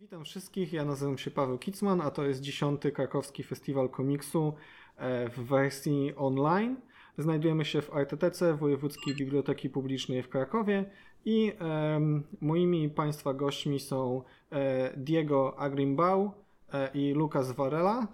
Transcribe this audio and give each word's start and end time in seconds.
Witam 0.00 0.24
wszystkich, 0.24 0.72
ja 0.72 0.84
nazywam 0.84 1.18
się 1.18 1.30
Paweł 1.30 1.58
Kicman, 1.58 2.00
a 2.00 2.10
to 2.10 2.24
jest 2.26 2.40
dziesiąty 2.40 2.92
Krakowski 2.92 3.42
Festiwal 3.42 3.88
Komiksu 3.88 4.54
e, 4.96 5.28
w 5.28 5.40
wersji 5.40 6.12
online. 6.16 6.76
Znajdujemy 7.18 7.64
się 7.64 7.82
w 7.82 7.96
RTTC, 7.96 8.54
Wojewódzkiej 8.54 9.14
Biblioteki 9.14 9.70
Publicznej 9.70 10.22
w 10.22 10.28
Krakowie 10.28 10.84
i 11.24 11.52
um, 11.60 12.24
moimi 12.40 12.90
Państwa 12.90 13.34
gośćmi 13.34 13.80
są 13.80 14.22
e, 14.52 14.92
Diego 14.96 15.58
Agrimbau 15.58 16.30
e, 16.72 16.90
i 16.94 17.12
Lucas 17.12 17.52
Varela. 17.52 18.06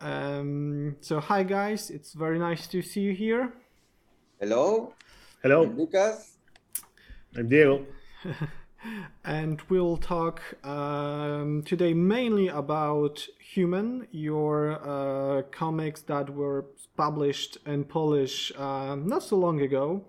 Um, 0.00 0.94
so 1.00 1.20
hi 1.20 1.44
guys, 1.44 1.90
it's 1.90 2.18
very 2.18 2.38
nice 2.38 2.62
to 2.62 2.88
see 2.88 3.02
you 3.02 3.14
here. 3.14 3.48
Hello. 4.40 4.92
Hello. 5.42 5.64
I'm 5.64 5.76
Lucas. 5.76 6.38
I'm 7.34 7.48
Diego. 7.48 7.78
and 9.24 9.60
we'll 9.68 9.96
talk 9.96 10.40
um, 10.64 11.62
today 11.64 11.94
mainly 11.94 12.48
about 12.48 13.26
Human, 13.38 14.06
your 14.10 14.78
uh, 14.82 15.42
comics 15.50 16.02
that 16.02 16.30
were 16.30 16.66
published 16.96 17.58
in 17.66 17.84
Polish 17.84 18.52
uh, 18.56 18.96
not 18.96 19.22
so 19.22 19.36
long 19.36 19.60
ago. 19.60 20.04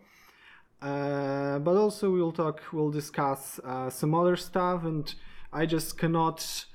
Uh, 0.82 1.60
but 1.60 1.76
also 1.76 2.10
we'll 2.10 2.32
talk, 2.32 2.62
we'll 2.72 2.90
discuss 2.92 3.60
uh, 3.60 3.90
some 3.90 4.16
other 4.16 4.36
stuff, 4.36 4.84
and 4.84 5.14
I 5.54 5.66
just 5.66 5.98
cannot. 5.98 6.66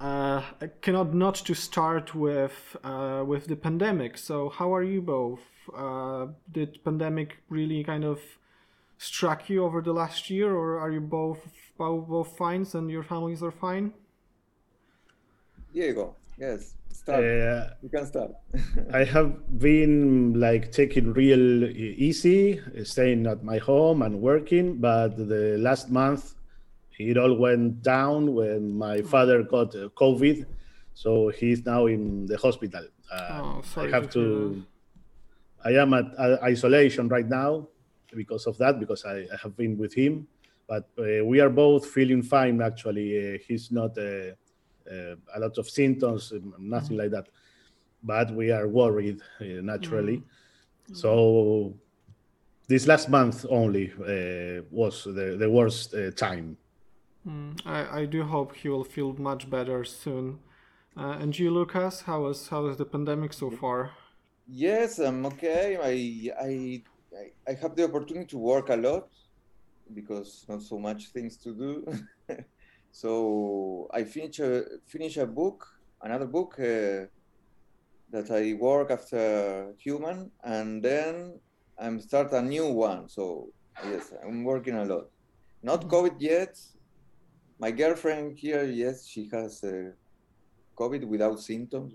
Uh, 0.00 0.42
I 0.62 0.68
cannot 0.80 1.12
not 1.12 1.34
to 1.34 1.54
start 1.54 2.14
with 2.14 2.76
uh, 2.84 3.24
with 3.26 3.48
the 3.48 3.56
pandemic. 3.56 4.16
So, 4.16 4.48
how 4.48 4.74
are 4.74 4.84
you 4.84 5.02
both? 5.02 5.40
did 6.50 6.82
pandemic 6.82 7.36
really 7.50 7.84
kind 7.84 8.02
of 8.02 8.20
struck 8.98 9.48
you 9.48 9.64
over 9.64 9.80
the 9.80 9.92
last 9.92 10.28
year, 10.28 10.54
or 10.54 10.78
are 10.78 10.90
you 10.90 11.00
both 11.00 11.40
both, 11.78 12.08
both 12.08 12.36
fine 12.36 12.66
and 12.74 12.90
your 12.90 13.02
families 13.04 13.42
are 13.42 13.52
fine? 13.52 13.92
Diego, 15.72 16.16
yes, 16.38 16.74
start. 16.90 17.24
Uh, 17.24 17.68
you 17.82 17.88
can 17.88 18.06
start. 18.06 18.32
I 18.92 19.04
have 19.04 19.58
been 19.58 20.38
like 20.38 20.72
taking 20.72 21.12
real 21.12 21.64
easy, 21.64 22.60
staying 22.84 23.26
at 23.26 23.44
my 23.44 23.58
home 23.58 24.02
and 24.02 24.20
working, 24.20 24.78
but 24.78 25.16
the 25.16 25.56
last 25.58 25.90
month 25.90 26.34
it 26.98 27.16
all 27.16 27.34
went 27.34 27.82
down 27.82 28.34
when 28.34 28.76
my 28.76 28.98
hmm. 28.98 29.06
father 29.06 29.42
got 29.44 29.74
uh, 29.74 29.88
COVID, 29.94 30.44
so 30.94 31.28
he's 31.28 31.64
now 31.64 31.86
in 31.86 32.26
the 32.26 32.36
hospital. 32.36 32.84
Uh, 33.10 33.40
oh, 33.40 33.62
sorry 33.62 33.92
I 33.92 33.94
have 33.94 34.10
to. 34.10 34.64
I 35.64 35.70
am 35.70 35.94
at 35.94 36.06
uh, 36.18 36.38
isolation 36.42 37.08
right 37.08 37.28
now, 37.28 37.68
because 38.14 38.46
of 38.46 38.58
that, 38.58 38.80
because 38.80 39.04
I, 39.04 39.26
I 39.32 39.36
have 39.42 39.56
been 39.56 39.76
with 39.78 39.94
him. 39.94 40.26
But 40.66 40.88
uh, 40.98 41.24
we 41.24 41.40
are 41.40 41.48
both 41.48 41.86
feeling 41.86 42.22
fine, 42.22 42.60
actually. 42.60 43.34
Uh, 43.34 43.38
he's 43.46 43.72
not 43.72 43.96
uh, 43.96 44.32
uh, 44.90 45.14
a 45.34 45.40
lot 45.40 45.56
of 45.58 45.68
symptoms, 45.68 46.32
nothing 46.58 46.96
mm-hmm. 46.96 46.96
like 46.96 47.10
that. 47.10 47.28
But 48.02 48.34
we 48.34 48.50
are 48.50 48.68
worried 48.68 49.20
naturally. 49.40 50.18
Mm-hmm. 50.18 50.94
So 50.94 51.74
this 52.68 52.86
last 52.86 53.08
month 53.08 53.46
only 53.48 53.92
was 54.70 55.04
the, 55.04 55.36
the 55.38 55.50
worst 55.50 55.94
time. 56.16 56.56
Mm, 57.26 57.60
I, 57.66 58.00
I 58.00 58.04
do 58.06 58.22
hope 58.22 58.54
he 58.54 58.68
will 58.68 58.84
feel 58.84 59.14
much 59.14 59.50
better 59.50 59.84
soon. 59.84 60.38
Uh, 60.96 61.16
and 61.20 61.38
you, 61.38 61.50
Lucas, 61.50 62.02
how 62.02 62.26
is 62.26 62.48
how 62.48 62.66
is 62.66 62.76
the 62.76 62.84
pandemic 62.84 63.32
so 63.32 63.50
far? 63.50 63.92
Yes, 64.46 64.98
I'm 64.98 65.26
okay. 65.26 65.76
I 65.80 66.32
I 66.44 66.82
I, 67.18 67.50
I 67.50 67.54
have 67.54 67.74
the 67.74 67.84
opportunity 67.84 68.26
to 68.26 68.38
work 68.38 68.68
a 68.68 68.76
lot 68.76 69.08
because 69.94 70.44
not 70.48 70.62
so 70.62 70.78
much 70.78 71.08
things 71.08 71.36
to 71.38 71.54
do. 71.54 71.86
so 72.90 73.88
I 73.92 74.04
finish 74.04 74.38
a 74.40 74.64
finish 74.86 75.16
a 75.16 75.26
book, 75.26 75.66
another 76.02 76.26
book 76.26 76.54
uh, 76.58 77.06
that 78.10 78.30
I 78.30 78.54
work 78.54 78.90
after 78.90 79.74
Human, 79.78 80.30
and 80.44 80.82
then 80.82 81.40
I'm 81.78 82.00
start 82.00 82.32
a 82.32 82.42
new 82.42 82.66
one. 82.66 83.08
So 83.08 83.48
yes, 83.84 84.12
I'm 84.24 84.44
working 84.44 84.74
a 84.74 84.84
lot. 84.84 85.08
Not 85.62 85.80
mm-hmm. 85.80 85.90
COVID 85.90 86.16
yet. 86.18 86.58
My 87.60 87.72
girlfriend 87.72 88.38
here, 88.38 88.64
yes, 88.64 89.04
she 89.04 89.28
has 89.32 89.64
uh, 89.64 89.90
COVID 90.76 91.04
without 91.08 91.40
symptoms. 91.40 91.92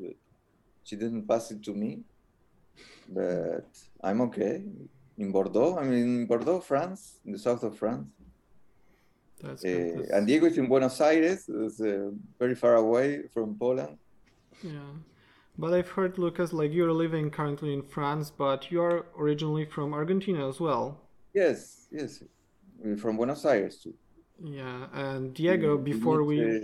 She 0.84 0.98
didn't 0.98 1.26
pass 1.26 1.52
it 1.52 1.64
to 1.64 1.74
me, 1.74 2.02
but 3.08 3.70
I'm 4.04 4.20
okay 4.22 4.64
in 5.18 5.32
Bordeaux. 5.32 5.78
I 5.78 5.84
mean, 5.84 6.04
in 6.22 6.26
Bordeaux, 6.26 6.60
France, 6.60 7.20
in 7.26 7.32
the 7.32 7.40
south 7.40 7.64
of 7.64 7.78
France. 7.78 8.08
That's, 9.42 9.66
uh, 9.66 10.06
and 10.14 10.26
Diego 10.26 10.46
is 10.46 10.58
in 10.58 10.68
Buenos 10.68 11.02
Aires, 11.02 11.50
it's 11.50 11.82
uh, 11.82 12.12
very 12.40 12.56
far 12.56 12.76
away 12.76 13.24
from 13.34 13.56
Poland. 13.60 13.98
Yeah, 14.64 14.94
but 15.58 15.74
I've 15.74 15.90
heard 15.90 16.18
Lucas, 16.18 16.54
like 16.54 16.72
you're 16.72 16.94
living 16.94 17.30
currently 17.30 17.74
in 17.74 17.82
France, 17.82 18.32
but 18.32 18.72
you 18.72 18.82
are 18.82 19.08
originally 19.20 19.66
from 19.66 19.94
Argentina 19.94 20.48
as 20.48 20.62
well. 20.62 21.02
Yes, 21.34 21.88
yes, 21.92 22.24
from 22.98 23.18
Buenos 23.18 23.44
Aires 23.44 23.80
too. 23.84 23.94
Yeah, 24.42 24.88
and 24.94 25.34
Diego, 25.34 25.76
we 25.76 25.92
before 25.92 26.24
we, 26.24 26.42
uh, 26.42 26.60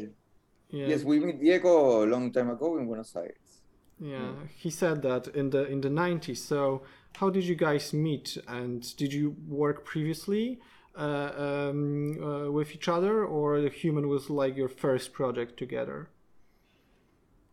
yeah. 0.70 0.88
yes, 0.88 1.04
we 1.04 1.20
met 1.20 1.42
Diego 1.42 2.06
a 2.06 2.08
long 2.08 2.32
time 2.32 2.50
ago 2.50 2.78
in 2.78 2.86
Buenos 2.88 3.14
Aires. 3.14 3.62
Yeah, 4.00 4.20
yeah, 4.20 4.32
he 4.56 4.70
said 4.70 5.02
that 5.02 5.28
in 5.36 5.50
the 5.50 5.68
in 5.68 5.82
the 5.82 5.90
90s. 5.90 6.38
So 6.38 6.84
how 7.18 7.30
did 7.30 7.44
you 7.44 7.56
guys 7.56 7.94
meet? 7.94 8.38
And 8.48 8.96
did 8.98 9.14
you 9.14 9.36
work 9.48 9.86
previously 9.86 10.60
uh, 10.98 11.32
um, 11.38 12.24
uh, 12.24 12.52
with 12.52 12.74
each 12.74 12.88
other 12.88 13.26
or 13.26 13.62
the 13.62 13.70
human 13.70 14.08
was 14.08 14.30
like 14.30 14.56
your 14.56 14.70
first 14.70 15.14
project 15.14 15.58
together? 15.58 16.10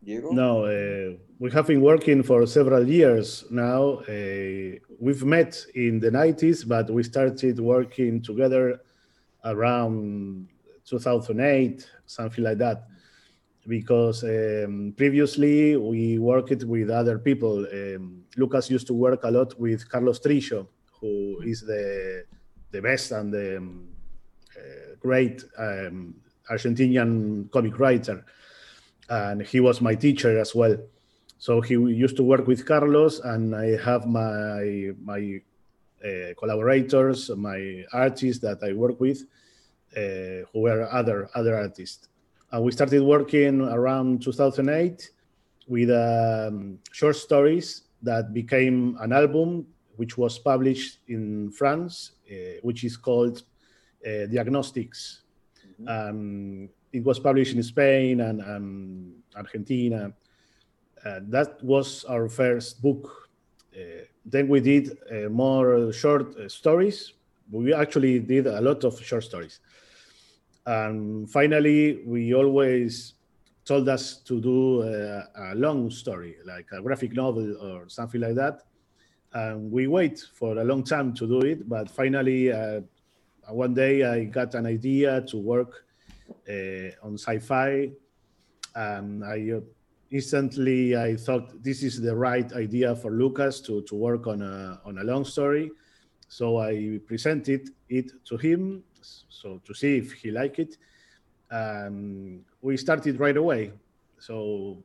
Diego? 0.03 0.31
no 0.31 0.65
uh, 0.65 1.17
we 1.39 1.49
have 1.51 1.67
been 1.67 1.81
working 1.81 2.21
for 2.21 2.45
several 2.45 2.87
years 2.87 3.43
now. 3.49 3.95
Uh, 4.07 4.77
we've 4.99 5.25
met 5.25 5.65
in 5.73 5.99
the 5.99 6.11
90s 6.11 6.67
but 6.67 6.89
we 6.89 7.01
started 7.03 7.59
working 7.59 8.21
together 8.21 8.79
around 9.43 10.47
2008 10.85 11.89
something 12.05 12.43
like 12.43 12.59
that 12.59 12.87
because 13.67 14.23
um, 14.23 14.93
previously 14.95 15.75
we 15.75 16.17
worked 16.17 16.63
with 16.63 16.89
other 16.89 17.19
people. 17.19 17.65
Um, 17.71 18.23
Lucas 18.37 18.69
used 18.69 18.87
to 18.87 18.93
work 18.93 19.23
a 19.23 19.31
lot 19.31 19.59
with 19.59 19.89
Carlos 19.89 20.19
Trillo, 20.19 20.67
who 20.99 21.41
is 21.41 21.61
the 21.61 22.23
the 22.71 22.81
best 22.81 23.11
and 23.11 23.33
the 23.33 23.57
um, 23.57 23.87
uh, 24.57 24.95
great 24.99 25.43
um, 25.57 26.15
Argentinian 26.49 27.51
comic 27.51 27.77
writer, 27.79 28.25
and 29.09 29.41
he 29.41 29.59
was 29.59 29.81
my 29.81 29.95
teacher 29.95 30.39
as 30.39 30.55
well. 30.55 30.77
So 31.39 31.61
he 31.61 31.73
used 31.75 32.17
to 32.17 32.23
work 32.23 32.47
with 32.47 32.65
Carlos, 32.65 33.19
and 33.19 33.55
I 33.55 33.77
have 33.77 34.05
my 34.07 34.91
my 35.03 35.41
uh, 36.03 36.33
collaborators, 36.37 37.29
my 37.35 37.83
artists 37.91 38.41
that 38.41 38.63
I 38.63 38.73
work 38.73 38.99
with, 38.99 39.23
uh, 39.95 40.47
who 40.51 40.61
were 40.61 40.87
other 40.91 41.29
other 41.35 41.55
artists. 41.55 42.07
Uh, 42.53 42.61
we 42.61 42.71
started 42.71 43.01
working 43.01 43.61
around 43.61 44.21
2008 44.21 45.11
with 45.67 45.89
um, 45.89 46.79
short 46.93 47.17
stories 47.17 47.83
that 48.01 48.33
became 48.33 48.97
an 49.01 49.11
album, 49.11 49.67
which 49.97 50.17
was 50.17 50.39
published 50.39 50.99
in 51.09 51.51
France, 51.51 52.11
uh, 52.31 52.59
which 52.61 52.85
is 52.85 52.95
called 52.95 53.43
uh, 54.05 54.27
Diagnostics. 54.27 55.23
Mm-hmm. 55.81 55.87
Um, 55.89 56.69
it 56.93 57.03
was 57.03 57.19
published 57.19 57.53
in 57.53 57.61
Spain 57.63 58.21
and, 58.21 58.39
and 58.41 59.13
Argentina. 59.35 60.13
Uh, 61.05 61.19
that 61.23 61.61
was 61.61 62.05
our 62.05 62.29
first 62.29 62.81
book. 62.81 63.29
Uh, 63.75 64.05
then 64.25 64.47
we 64.47 64.61
did 64.61 64.97
uh, 65.11 65.29
more 65.29 65.91
short 65.91 66.49
stories. 66.49 67.11
We 67.51 67.73
actually 67.73 68.19
did 68.19 68.47
a 68.47 68.61
lot 68.61 68.85
of 68.85 69.01
short 69.03 69.25
stories. 69.25 69.59
And 70.67 71.31
finally, 71.31 72.01
we 72.05 72.33
always 72.35 73.13
told 73.63 73.87
us 73.87 74.17
to 74.17 74.41
do 74.41 74.83
a, 74.83 75.23
a, 75.53 75.55
long 75.55 75.89
story, 75.89 76.35
like 76.45 76.67
a 76.73 76.81
graphic 76.81 77.13
novel 77.13 77.55
or 77.61 77.87
something 77.87 78.19
like 78.19 78.35
that. 78.35 78.63
And 79.33 79.71
we 79.71 79.87
wait 79.87 80.25
for 80.33 80.57
a 80.57 80.65
long 80.65 80.83
time 80.83 81.13
to 81.15 81.25
do 81.25 81.39
it, 81.39 81.69
but 81.69 81.89
finally, 81.89 82.51
uh, 82.51 82.81
one 83.47 83.73
day 83.73 84.03
I 84.03 84.25
got 84.25 84.55
an 84.55 84.65
idea 84.65 85.21
to 85.27 85.37
work 85.37 85.85
uh, 86.49 86.91
on 87.01 87.17
sci-fi, 87.17 87.89
and 88.75 89.23
I 89.23 89.51
uh, 89.55 89.61
instantly 90.11 90.97
I 90.97 91.15
thought 91.15 91.63
this 91.63 91.81
is 91.81 92.01
the 92.01 92.15
right 92.15 92.51
idea 92.53 92.93
for 92.95 93.11
Lucas 93.11 93.61
to 93.61 93.81
to 93.83 93.95
work 93.95 94.27
on 94.27 94.41
a 94.41 94.81
on 94.83 94.97
a 94.97 95.03
long 95.03 95.23
story. 95.23 95.71
So 96.27 96.59
I 96.59 96.99
presented 97.05 97.69
it 97.87 98.11
to 98.25 98.35
him, 98.35 98.83
so 99.29 99.61
to 99.65 99.73
see 99.73 99.97
if 99.97 100.13
he 100.13 100.31
liked 100.31 100.59
it. 100.59 100.77
Um, 101.51 102.41
we 102.61 102.77
started 102.77 103.19
right 103.19 103.37
away. 103.37 103.71
So 104.19 104.77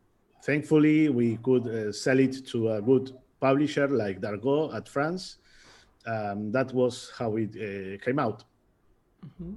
thankfully, 0.45 1.09
we 1.09 1.39
could 1.39 1.67
uh, 1.67 1.93
sell 1.93 2.19
it 2.19 2.47
to 2.49 2.73
a 2.73 2.83
good 2.83 3.13
publisher 3.41 3.89
like 3.89 4.21
Dargaud 4.21 4.75
at 4.75 4.89
France. 4.89 5.39
Um, 6.07 6.51
that 6.53 6.73
was 6.73 7.13
how 7.19 7.37
it 7.37 7.51
uh, 7.57 8.05
came 8.05 8.19
out. 8.19 8.45
Mm-hmm. 9.25 9.55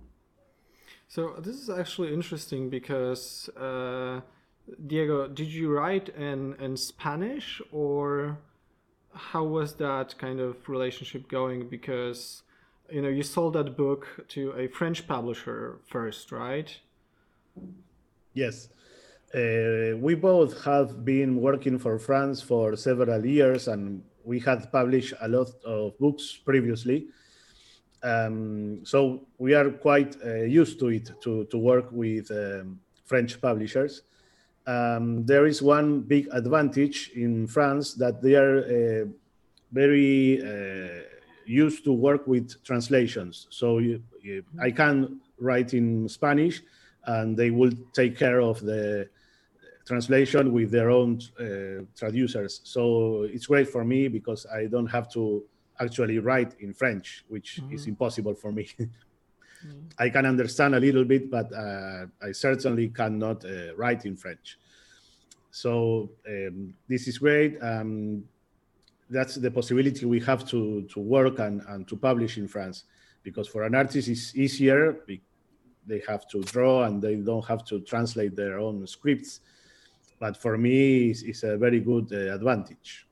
So 1.07 1.35
this 1.39 1.56
is 1.56 1.69
actually 1.69 2.13
interesting 2.13 2.69
because 2.69 3.50
uh, 3.57 4.21
Diego, 4.88 5.27
did 5.27 5.47
you 5.47 5.71
write 5.71 6.09
in 6.09 6.56
in 6.59 6.77
Spanish 6.77 7.62
or 7.71 8.38
how 9.13 9.44
was 9.44 9.75
that 9.75 10.17
kind 10.17 10.39
of 10.39 10.67
relationship 10.67 11.27
going? 11.27 11.69
Because 11.69 12.44
you 12.91 13.01
know 13.01 13.09
you 13.09 13.23
sold 13.23 13.53
that 13.53 13.75
book 13.75 14.07
to 14.29 14.51
a 14.51 14.67
French 14.67 15.07
publisher 15.07 15.79
first, 15.87 16.31
right? 16.31 16.77
Yes. 18.33 18.69
Uh, 19.33 19.97
we 19.97 20.15
both 20.15 20.63
have 20.63 21.03
been 21.03 21.41
working 21.41 21.77
for 21.77 21.99
France 21.99 22.41
for 22.41 22.75
several 22.75 23.25
years 23.25 23.67
and 23.67 24.03
we 24.23 24.39
had 24.39 24.71
published 24.71 25.13
a 25.21 25.27
lot 25.27 25.49
of 25.65 25.97
books 25.99 26.39
previously. 26.45 27.07
Um, 28.03 28.85
so 28.85 29.27
we 29.38 29.53
are 29.55 29.69
quite 29.71 30.15
uh, 30.23 30.43
used 30.43 30.79
to 30.79 30.89
it 30.89 31.09
to, 31.21 31.45
to 31.45 31.57
work 31.57 31.88
with 31.91 32.29
um, 32.31 32.79
French 33.05 33.41
publishers. 33.41 34.03
Um, 34.67 35.25
there 35.25 35.45
is 35.45 35.61
one 35.61 36.01
big 36.01 36.27
advantage 36.31 37.11
in 37.15 37.47
France 37.47 37.93
that 37.95 38.21
they 38.21 38.35
are 38.35 38.59
uh, 38.59 39.05
very 39.71 40.41
uh, 40.41 41.14
used 41.45 41.83
to 41.83 41.94
work 41.94 42.27
with 42.27 42.63
translations. 42.63 43.47
So 43.50 43.77
you, 43.80 44.01
you, 44.21 44.44
I 44.62 44.71
can 44.71 45.19
write 45.39 45.74
in 45.74 46.09
Spanish 46.09 46.62
and 47.06 47.38
they 47.38 47.51
will 47.51 47.71
take 47.94 48.18
care 48.18 48.42
of 48.42 48.62
the 48.62 49.09
translation 49.86 50.51
with 50.51 50.71
their 50.71 50.89
own 50.89 51.21
uh, 51.39 51.86
traducers. 51.95 52.62
So 52.63 53.24
it's 53.24 53.45
great 53.45 53.69
for 53.69 53.83
me 53.83 54.07
because 54.07 54.45
I 54.47 54.65
don't 54.65 54.88
have 54.88 55.12
to 55.13 55.44
actually 55.80 56.19
write 56.19 56.56
in 56.59 56.74
French, 56.74 57.24
which 57.27 57.59
mm-hmm. 57.62 57.75
is 57.75 57.88
impossible 57.88 58.33
for 58.33 58.51
me. 58.51 58.69
mm-hmm. 58.80 59.88
I 60.00 60.09
can 60.09 60.25
understand 60.25 60.75
a 60.75 60.80
little 60.80 61.06
bit, 61.06 61.30
but 61.30 61.53
uh, 61.53 62.06
I 62.21 62.31
certainly 62.31 62.89
cannot 62.89 63.45
uh, 63.45 63.75
write 63.75 64.06
in 64.06 64.15
French. 64.15 64.57
So 65.51 66.09
um, 66.27 66.74
this 66.89 67.07
is 67.07 67.18
great. 67.18 67.57
Um, 67.62 68.25
that's 69.09 69.35
the 69.35 69.51
possibility 69.51 70.05
we 70.05 70.19
have 70.21 70.47
to, 70.49 70.83
to 70.83 70.99
work 70.99 71.39
and, 71.39 71.61
and 71.67 71.87
to 71.87 71.95
publish 71.95 72.37
in 72.37 72.47
France. 72.47 72.85
Because 73.23 73.47
for 73.47 73.63
an 73.63 73.75
artist 73.75 74.07
it's 74.07 74.35
easier 74.35 74.97
they 75.87 76.01
have 76.07 76.27
to 76.29 76.41
draw 76.43 76.83
and 76.83 77.01
they 77.01 77.15
don't 77.15 77.45
have 77.45 77.63
to 77.65 77.79
translate 77.81 78.35
their 78.35 78.59
own 78.59 78.85
scripts. 78.87 79.41
But 80.19 80.37
for 80.37 80.57
me 80.57 81.09
it's, 81.09 81.21
it's 81.23 81.43
a 81.43 81.57
very 81.57 81.79
good 81.79 82.11
uh, 82.11 82.33
advantage. 82.33 83.07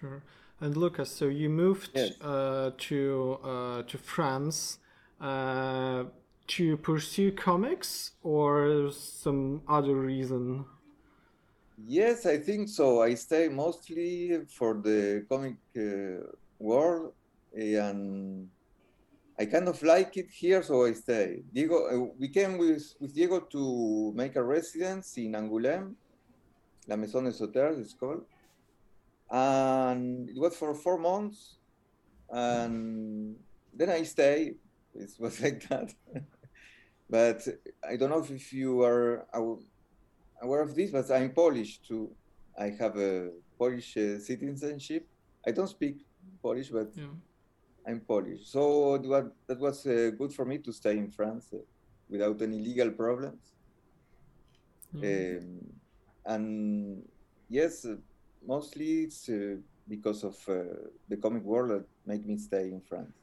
Sure. 0.00 0.22
And 0.60 0.76
lucas 0.76 1.10
so 1.10 1.28
you 1.28 1.48
moved 1.48 1.90
yes. 1.94 2.20
uh, 2.20 2.72
to 2.76 3.38
uh, 3.44 3.82
to 3.82 3.96
france 3.98 4.78
uh, 5.20 6.04
to 6.48 6.76
pursue 6.78 7.30
comics 7.30 8.12
or 8.22 8.90
some 8.90 9.62
other 9.68 9.94
reason 9.94 10.64
yes 11.86 12.26
i 12.26 12.36
think 12.36 12.68
so 12.68 13.02
i 13.02 13.14
stay 13.14 13.48
mostly 13.48 14.40
for 14.48 14.74
the 14.82 15.24
comic 15.28 15.56
uh, 15.76 16.26
world 16.58 17.12
and 17.54 18.48
I 19.40 19.46
kind 19.46 19.68
of 19.68 19.80
like 19.84 20.16
it 20.16 20.30
here, 20.32 20.64
so 20.64 20.84
I 20.84 20.92
stay. 20.94 21.42
Diego, 21.52 21.86
uh, 21.86 22.12
we 22.18 22.26
came 22.26 22.58
with, 22.58 22.94
with 22.98 23.14
Diego 23.14 23.38
to 23.38 24.12
make 24.16 24.34
a 24.34 24.42
residence 24.42 25.16
in 25.16 25.32
Angoulême, 25.32 25.94
La 26.88 26.96
Maison 26.96 27.22
des 27.22 27.40
Auteurs, 27.40 27.78
it's 27.78 27.94
called. 27.94 28.24
And 29.30 30.28
it 30.28 30.36
was 30.36 30.56
for 30.56 30.74
four 30.74 30.98
months. 30.98 31.58
And 32.28 33.36
then 33.72 33.90
I 33.90 34.02
stay. 34.02 34.54
It 34.92 35.10
was 35.20 35.40
like 35.42 35.68
that. 35.68 35.94
but 37.08 37.46
I 37.88 37.94
don't 37.94 38.10
know 38.10 38.26
if 38.28 38.52
you 38.52 38.82
are 38.82 39.24
aware 40.40 40.62
of 40.62 40.74
this, 40.74 40.90
but 40.90 41.10
I'm 41.10 41.30
Polish 41.30 41.78
too. 41.78 42.10
I 42.58 42.70
have 42.70 42.96
a 42.96 43.30
Polish 43.58 43.96
uh, 43.96 44.18
citizenship. 44.18 45.06
I 45.46 45.52
don't 45.52 45.68
speak 45.68 46.04
Polish, 46.42 46.68
but 46.70 46.90
yeah. 46.94 47.04
I'm 47.86 48.00
Polish. 48.00 48.46
So 48.46 48.98
that, 48.98 49.32
that 49.46 49.60
was 49.60 49.86
uh, 49.86 50.10
good 50.16 50.32
for 50.32 50.44
me 50.44 50.58
to 50.58 50.72
stay 50.72 50.98
in 50.98 51.10
France 51.10 51.50
uh, 51.54 51.58
without 52.08 52.40
any 52.42 52.58
legal 52.58 52.90
problems. 52.90 53.52
Mm. 54.94 55.38
Um, 55.38 55.58
and 56.26 57.02
yes, 57.48 57.84
uh, 57.84 57.96
mostly 58.46 59.02
it's 59.04 59.28
uh, 59.28 59.56
because 59.88 60.24
of 60.24 60.36
uh, 60.48 60.64
the 61.08 61.16
comic 61.16 61.44
world 61.44 61.70
that 61.70 61.86
made 62.06 62.26
me 62.26 62.36
stay 62.36 62.64
in 62.64 62.80
France. 62.80 63.14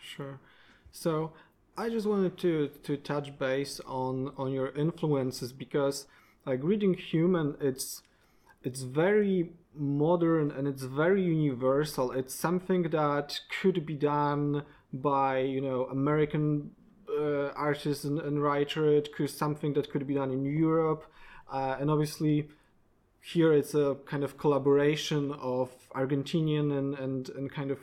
Sure. 0.00 0.38
So 0.90 1.32
I 1.76 1.88
just 1.88 2.06
wanted 2.06 2.36
to 2.38 2.68
to 2.82 2.96
touch 2.98 3.38
base 3.38 3.80
on 3.86 4.32
on 4.36 4.52
your 4.52 4.68
influences 4.76 5.52
because 5.52 6.06
like 6.44 6.60
reading 6.62 6.94
Human, 6.94 7.56
it's 7.60 8.02
it's 8.62 8.82
very 8.82 9.52
modern 9.74 10.50
and 10.50 10.68
it's 10.68 10.82
very 10.82 11.22
universal. 11.22 12.12
It's 12.12 12.34
something 12.34 12.82
that 12.90 13.40
could 13.60 13.86
be 13.86 13.94
done 13.94 14.64
by 14.92 15.38
you 15.38 15.62
know 15.62 15.86
American 15.86 16.72
uh, 17.08 17.48
artists 17.56 18.04
and, 18.04 18.18
and 18.18 18.42
writer. 18.42 18.86
It 18.94 19.14
could 19.14 19.30
something 19.30 19.72
that 19.74 19.90
could 19.90 20.06
be 20.06 20.14
done 20.14 20.30
in 20.30 20.44
Europe, 20.44 21.04
uh, 21.50 21.76
and 21.80 21.90
obviously 21.90 22.48
here 23.22 23.52
it's 23.52 23.74
a 23.74 23.96
kind 24.04 24.24
of 24.24 24.36
collaboration 24.36 25.32
of 25.40 25.70
Argentinian 25.94 26.76
and 26.76 26.94
and, 26.96 27.30
and 27.30 27.50
kind 27.50 27.70
of 27.70 27.78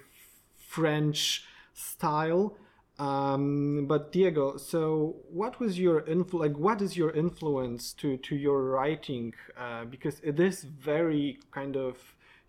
French 0.57 1.45
style. 1.73 2.55
Um, 2.99 3.85
but 3.87 4.11
Diego, 4.11 4.57
so 4.57 5.15
what 5.31 5.59
was 5.59 5.79
your 5.79 6.01
influ- 6.01 6.41
like 6.41 6.57
what 6.57 6.81
is 6.81 6.97
your 6.97 7.11
influence 7.11 7.93
to 7.93 8.17
to 8.17 8.35
your 8.35 8.61
writing? 8.71 9.33
Uh, 9.57 9.85
because 9.85 10.19
it 10.21 10.37
is 10.39 10.63
very 10.63 11.39
kind 11.51 11.77
of 11.77 11.95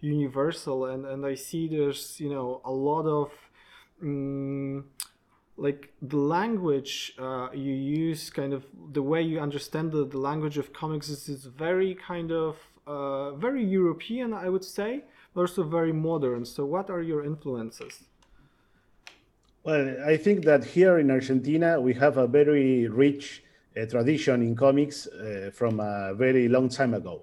universal, 0.00 0.86
and 0.86 1.06
and 1.06 1.24
I 1.24 1.36
see 1.36 1.68
there's 1.68 2.18
you 2.20 2.30
know 2.30 2.60
a 2.64 2.72
lot 2.72 3.06
of 3.06 3.30
um, 4.02 4.86
like 5.56 5.92
the 6.02 6.16
language 6.16 7.12
uh, 7.18 7.48
you 7.52 7.74
use, 7.74 8.30
kind 8.30 8.52
of 8.52 8.64
the 8.92 9.02
way 9.02 9.22
you 9.22 9.38
understand 9.40 9.92
the, 9.92 10.04
the 10.04 10.18
language 10.18 10.58
of 10.58 10.72
comics 10.72 11.08
is, 11.08 11.28
is 11.28 11.44
very 11.44 11.94
kind 11.94 12.32
of 12.32 12.56
uh, 12.86 13.32
very 13.36 13.64
European, 13.64 14.32
I 14.34 14.48
would 14.48 14.64
say, 14.64 15.04
but 15.34 15.42
also 15.42 15.62
very 15.62 15.92
modern. 15.92 16.44
So, 16.44 16.64
what 16.64 16.90
are 16.90 17.02
your 17.02 17.24
influences? 17.24 18.09
Well, 19.70 20.02
I 20.04 20.16
think 20.16 20.44
that 20.46 20.64
here 20.64 20.98
in 20.98 21.12
Argentina 21.12 21.80
we 21.80 21.94
have 21.94 22.16
a 22.16 22.26
very 22.26 22.88
rich 22.88 23.44
uh, 23.76 23.86
tradition 23.86 24.42
in 24.42 24.56
comics 24.56 25.06
uh, 25.06 25.52
from 25.54 25.78
a 25.78 26.12
very 26.12 26.48
long 26.48 26.68
time 26.68 26.92
ago, 26.92 27.22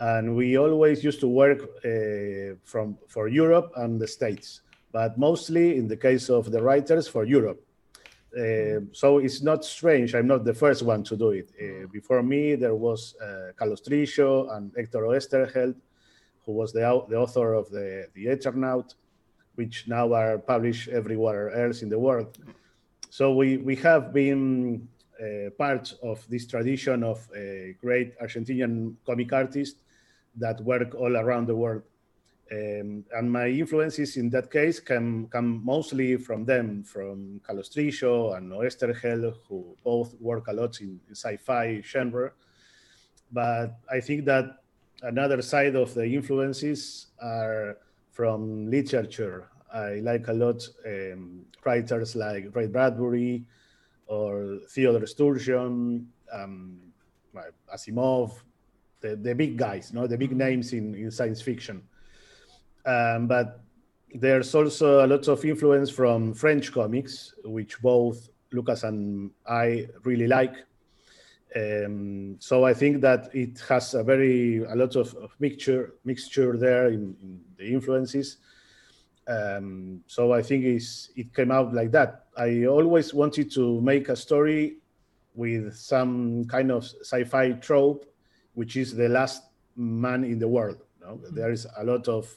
and 0.00 0.34
we 0.34 0.56
always 0.56 1.04
used 1.04 1.20
to 1.20 1.28
work 1.28 1.60
uh, 1.60 2.56
from 2.64 2.96
for 3.08 3.28
Europe 3.28 3.72
and 3.76 4.00
the 4.00 4.08
States, 4.08 4.62
but 4.90 5.18
mostly 5.18 5.76
in 5.76 5.86
the 5.86 5.98
case 5.98 6.30
of 6.30 6.50
the 6.50 6.62
writers 6.62 7.08
for 7.08 7.24
Europe. 7.26 7.60
Uh, 8.34 8.80
so 8.92 9.18
it's 9.18 9.42
not 9.42 9.62
strange. 9.62 10.14
I'm 10.14 10.28
not 10.28 10.46
the 10.46 10.54
first 10.54 10.82
one 10.82 11.02
to 11.04 11.14
do 11.14 11.32
it. 11.40 11.48
Uh, 11.60 11.88
before 11.92 12.22
me, 12.22 12.54
there 12.54 12.74
was 12.74 13.14
uh, 13.20 13.52
Carlos 13.54 13.82
Trillo 13.82 14.50
and 14.56 14.72
Hector 14.74 15.02
Oesterheld, 15.02 15.74
who 16.46 16.52
was 16.52 16.72
the, 16.72 16.80
the 17.10 17.16
author 17.16 17.52
of 17.52 17.68
the, 17.68 18.06
the 18.14 18.28
Eternaut 18.28 18.94
which 19.54 19.86
now 19.86 20.12
are 20.12 20.38
published 20.38 20.88
everywhere 20.88 21.50
else 21.50 21.82
in 21.82 21.88
the 21.88 21.98
world. 21.98 22.38
So 23.10 23.34
we, 23.34 23.58
we 23.58 23.76
have 23.76 24.12
been 24.12 24.88
uh, 25.20 25.50
part 25.58 25.92
of 26.02 26.26
this 26.28 26.46
tradition 26.46 27.02
of 27.04 27.28
a 27.36 27.76
great 27.80 28.18
Argentinian 28.18 28.94
comic 29.04 29.32
artists 29.32 29.78
that 30.36 30.60
work 30.62 30.94
all 30.94 31.16
around 31.16 31.46
the 31.46 31.54
world. 31.54 31.82
Um, 32.50 33.04
and 33.14 33.32
my 33.32 33.48
influences 33.48 34.16
in 34.16 34.28
that 34.30 34.50
case 34.50 34.78
come, 34.80 35.26
come 35.28 35.64
mostly 35.64 36.16
from 36.16 36.44
them, 36.44 36.82
from 36.84 37.40
Carlos 37.46 37.70
Trillo 37.70 38.36
and 38.36 38.52
Oesterheld, 38.52 39.34
who 39.48 39.76
both 39.84 40.14
work 40.20 40.48
a 40.48 40.52
lot 40.52 40.80
in, 40.80 41.00
in 41.08 41.14
sci-fi 41.14 41.80
genre. 41.82 42.32
But 43.30 43.78
I 43.90 44.00
think 44.00 44.26
that 44.26 44.62
another 45.02 45.40
side 45.40 45.76
of 45.76 45.94
the 45.94 46.04
influences 46.04 47.06
are 47.22 47.78
from 48.12 48.70
literature. 48.70 49.48
I 49.72 50.00
like 50.02 50.28
a 50.28 50.32
lot 50.32 50.62
um, 50.86 51.46
writers 51.64 52.14
like 52.14 52.54
Ray 52.54 52.66
Bradbury 52.66 53.44
or 54.06 54.58
Theodore 54.68 55.06
Sturgeon, 55.06 56.06
um, 56.32 56.78
Asimov, 57.74 58.32
the, 59.00 59.16
the 59.16 59.34
big 59.34 59.56
guys, 59.56 59.92
no, 59.92 60.06
the 60.06 60.18
big 60.18 60.32
names 60.36 60.72
in, 60.72 60.94
in 60.94 61.10
science 61.10 61.40
fiction. 61.40 61.82
Um, 62.84 63.26
but 63.26 63.60
there's 64.14 64.54
also 64.54 65.04
a 65.04 65.08
lot 65.08 65.26
of 65.28 65.44
influence 65.44 65.90
from 65.90 66.34
French 66.34 66.70
comics, 66.72 67.34
which 67.44 67.80
both 67.80 68.28
Lucas 68.52 68.82
and 68.82 69.30
I 69.46 69.88
really 70.04 70.26
like. 70.26 70.54
Um, 71.54 72.36
so 72.38 72.64
I 72.64 72.72
think 72.72 73.02
that 73.02 73.28
it 73.34 73.60
has 73.68 73.94
a 73.94 74.02
very 74.02 74.64
a 74.64 74.74
lot 74.74 74.96
of, 74.96 75.14
of 75.16 75.36
mixture 75.38 75.94
mixture 76.04 76.56
there 76.56 76.88
in, 76.88 77.14
in, 77.20 77.40
the 77.56 77.66
influences, 77.72 78.38
Um, 79.28 80.02
so 80.06 80.32
I 80.32 80.42
think 80.42 80.64
it's, 80.64 81.10
it 81.14 81.32
came 81.34 81.52
out 81.52 81.72
like 81.72 81.92
that. 81.92 82.26
I 82.36 82.64
always 82.66 83.14
wanted 83.14 83.52
to 83.52 83.80
make 83.80 84.08
a 84.08 84.16
story 84.16 84.78
with 85.34 85.76
some 85.76 86.44
kind 86.46 86.70
of 86.72 86.84
sci-fi 86.84 87.52
trope, 87.52 88.04
which 88.54 88.76
is 88.76 88.94
the 88.94 89.08
last 89.08 89.44
man 89.76 90.24
in 90.24 90.38
the 90.38 90.48
world. 90.48 90.78
You 91.00 91.06
know? 91.06 91.14
mm-hmm. 91.16 91.34
There 91.34 91.52
is 91.52 91.66
a 91.76 91.84
lot 91.84 92.08
of 92.08 92.36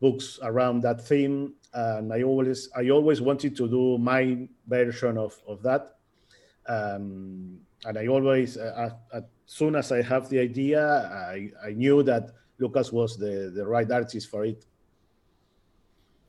books 0.00 0.38
around 0.42 0.82
that 0.82 1.00
theme, 1.00 1.54
and 1.74 2.12
I 2.12 2.22
always 2.22 2.70
I 2.74 2.88
always 2.90 3.20
wanted 3.20 3.56
to 3.56 3.68
do 3.68 3.98
my 3.98 4.48
version 4.66 5.18
of 5.18 5.36
of 5.46 5.62
that. 5.62 5.96
Um, 6.66 7.60
and 7.84 7.98
I 7.98 8.06
always, 8.06 8.56
uh, 8.56 8.90
as 9.12 9.22
soon 9.46 9.76
as 9.76 9.92
I 9.92 10.02
have 10.02 10.28
the 10.28 10.40
idea, 10.40 10.84
I, 10.84 11.50
I 11.64 11.70
knew 11.72 12.02
that 12.02 12.30
Lucas 12.58 12.92
was 12.92 13.16
the, 13.16 13.52
the 13.54 13.66
right 13.66 13.90
artist 13.90 14.30
for 14.30 14.44
it. 14.44 14.64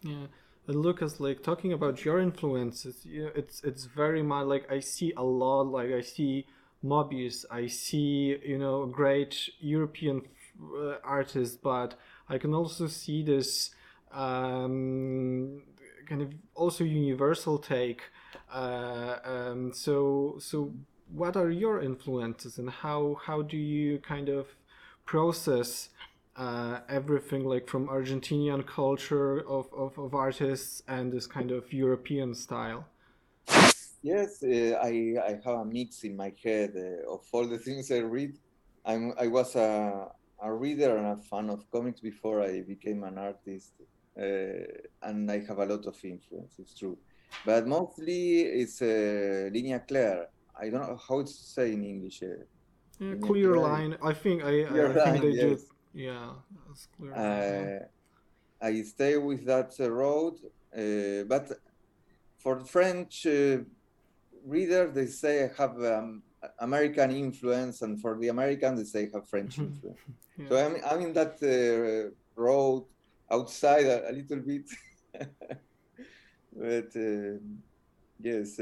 Yeah, 0.01 0.27
and 0.67 0.81
Lucas, 0.81 1.19
like 1.19 1.43
talking 1.43 1.73
about 1.73 2.05
your 2.05 2.19
influences, 2.19 3.05
yeah, 3.05 3.29
it's 3.35 3.61
it's 3.63 3.85
very 3.85 4.23
much 4.23 4.45
like 4.45 4.71
I 4.71 4.79
see 4.79 5.11
a 5.17 5.23
lot. 5.23 5.63
Like 5.63 5.91
I 5.91 6.01
see 6.01 6.45
Moebius, 6.83 7.43
I 7.51 7.67
see 7.67 8.37
you 8.45 8.57
know 8.57 8.85
great 8.85 9.49
European 9.59 10.21
uh, 10.61 10.95
artists, 11.03 11.57
but 11.57 11.95
I 12.29 12.37
can 12.37 12.53
also 12.53 12.87
see 12.87 13.23
this 13.23 13.71
um, 14.11 15.63
kind 16.07 16.21
of 16.21 16.33
also 16.55 16.83
universal 16.83 17.57
take. 17.57 18.03
Uh, 18.53 19.17
um, 19.23 19.73
so 19.73 20.37
so 20.39 20.73
what 21.13 21.35
are 21.35 21.49
your 21.49 21.81
influences 21.81 22.57
and 22.57 22.69
how 22.69 23.17
how 23.25 23.41
do 23.41 23.57
you 23.57 23.99
kind 23.99 24.29
of 24.29 24.47
process 25.05 25.89
uh, 26.35 26.79
everything 26.87 27.43
like 27.43 27.67
from 27.67 27.87
Argentinian 27.87 28.65
culture 28.65 29.39
of, 29.39 29.67
of, 29.73 29.97
of, 29.97 30.15
artists 30.15 30.81
and 30.87 31.11
this 31.11 31.27
kind 31.27 31.51
of 31.51 31.73
European 31.73 32.33
style? 32.33 32.85
Yes, 34.01 34.41
uh, 34.41 34.79
I, 34.81 35.15
I 35.27 35.31
have 35.43 35.59
a 35.59 35.65
mix 35.65 36.03
in 36.05 36.15
my 36.15 36.31
head 36.41 36.73
uh, 36.77 37.11
of 37.11 37.25
all 37.33 37.45
the 37.45 37.57
things 37.57 37.91
I 37.91 37.97
read. 37.97 38.37
I'm, 38.85 39.13
I 39.19 39.27
was 39.27 39.55
a, 39.57 40.07
a 40.41 40.53
reader 40.53 40.95
and 40.95 41.07
a 41.07 41.17
fan 41.17 41.49
of 41.49 41.69
comics 41.71 41.99
before 41.99 42.41
I 42.41 42.61
became 42.61 43.03
an 43.03 43.17
artist, 43.17 43.73
uh, 44.17 44.23
and 45.03 45.29
I 45.29 45.39
have 45.39 45.57
a 45.57 45.65
lot 45.65 45.85
of 45.87 45.97
influence, 46.05 46.53
it's 46.57 46.73
true. 46.73 46.97
But 47.45 47.67
mostly 47.67 48.43
it's 48.43 48.81
uh, 48.81 49.49
Linea 49.51 49.83
Clara 49.85 50.27
I 50.61 50.69
don't 50.69 50.87
know 50.87 50.99
how 51.07 51.21
to 51.21 51.27
say 51.27 51.73
in 51.73 51.83
English. 51.83 52.21
Uh, 52.23 52.43
yeah, 52.99 53.15
clear 53.21 53.55
line. 53.55 53.97
I 54.03 54.13
think 54.13 54.43
I, 54.43 54.65
I 54.65 54.93
think 54.93 55.21
they 55.21 55.29
yes. 55.29 55.65
Yeah, 55.93 56.33
clear. 56.97 57.13
Uh, 57.15 58.65
I 58.65 58.81
stay 58.81 59.17
with 59.17 59.45
that 59.45 59.73
uh, 59.79 59.89
road, 59.89 60.35
uh, 60.77 61.23
but 61.27 61.49
for 62.37 62.59
the 62.59 62.65
French 62.65 63.25
uh, 63.25 63.59
reader, 64.45 64.91
they 64.91 65.07
say 65.07 65.45
I 65.45 65.61
have 65.61 65.81
um, 65.81 66.23
American 66.59 67.11
influence, 67.11 67.81
and 67.81 67.99
for 68.01 68.17
the 68.19 68.27
American, 68.27 68.75
they 68.75 68.83
say 68.83 69.03
I 69.03 69.17
have 69.17 69.29
French 69.29 69.57
influence. 69.65 69.99
yeah. 70.37 70.49
So 70.49 70.57
I'm, 70.57 70.75
I'm 70.85 71.01
in 71.01 71.13
that 71.13 71.35
uh, 71.41 72.11
road 72.35 72.85
outside 73.31 73.85
a, 73.85 74.09
a 74.09 74.11
little 74.11 74.39
bit, 74.39 74.69
but 76.53 76.91
yes, 78.19 78.59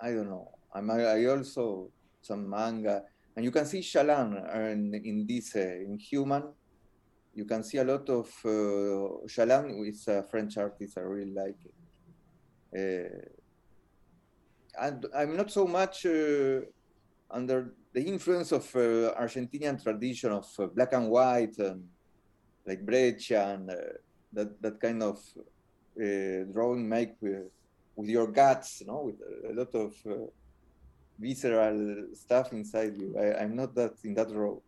I 0.00 0.10
don't 0.10 0.28
know. 0.28 0.55
I 0.76 1.26
also 1.26 1.90
some 2.26 2.48
manga, 2.48 3.02
and 3.34 3.44
you 3.44 3.50
can 3.50 3.66
see 3.66 3.80
Chaland 3.80 4.32
in, 4.72 4.94
in 4.94 5.26
this 5.26 5.54
uh, 5.54 5.60
in 5.60 5.98
Human. 5.98 6.42
You 7.34 7.44
can 7.44 7.62
see 7.62 7.78
a 7.78 7.84
lot 7.84 8.08
of 8.08 8.28
uh, 8.44 8.48
Chaland 9.28 9.78
with 9.78 10.02
a 10.08 10.22
French 10.22 10.56
artist. 10.56 10.96
I 10.98 11.02
really 11.02 11.32
like 11.32 11.56
it. 11.64 11.74
Uh, 12.74 13.08
and 14.78 15.06
I'm 15.14 15.36
not 15.36 15.50
so 15.50 15.66
much 15.66 16.06
uh, 16.06 16.60
under 17.30 17.74
the 17.92 18.02
influence 18.02 18.52
of 18.52 18.64
uh, 18.74 19.14
Argentinian 19.20 19.82
tradition 19.82 20.32
of 20.32 20.46
uh, 20.58 20.66
black 20.66 20.92
and 20.92 21.08
white 21.10 21.56
and 21.58 21.84
like 22.66 22.84
Breccia 22.84 23.54
and 23.54 23.70
that 24.32 24.60
that 24.60 24.80
kind 24.80 25.02
of 25.02 25.18
drawing 26.52 26.88
make 26.88 27.14
with, 27.20 27.48
with 27.94 28.08
your 28.08 28.26
guts, 28.26 28.80
you 28.80 28.86
know, 28.88 29.02
with 29.06 29.20
a 29.50 29.54
lot 29.54 29.74
of 29.74 29.94
visceral 31.18 32.06
stuff 32.14 32.52
inside 32.52 32.96
you. 32.96 33.16
I, 33.18 33.42
am 33.42 33.56
not 33.56 33.74
that 33.74 33.94
in 34.04 34.14
that 34.14 34.30
role. 34.30 34.62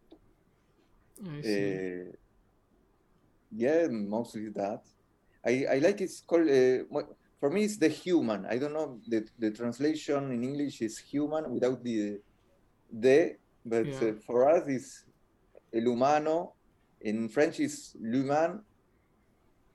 Uh, 1.25 2.13
yeah, 3.51 3.87
mostly 3.91 4.49
that. 4.51 4.83
I, 5.45 5.67
I 5.71 5.79
like 5.79 6.01
it's 6.01 6.21
called 6.21 6.49
uh, 6.49 6.85
for 7.41 7.51
me 7.51 7.65
it's 7.65 7.77
the 7.77 7.89
human. 7.89 8.47
I 8.47 8.59
don't 8.59 8.73
know 8.73 9.01
the 9.07 9.27
the 9.39 9.51
translation 9.51 10.33
in 10.33 10.43
English 10.43 10.83
is 10.83 10.99
human 10.99 11.51
without 11.51 11.83
the 11.83 12.21
the, 12.93 13.37
but 13.65 13.87
yeah. 13.87 14.09
uh, 14.09 14.13
for 14.27 14.49
us 14.49 14.67
it's 14.69 15.05
el 15.73 15.83
humano. 15.83 16.55
In 17.01 17.29
French 17.29 17.61
is 17.61 17.95
l'humain. 18.01 18.61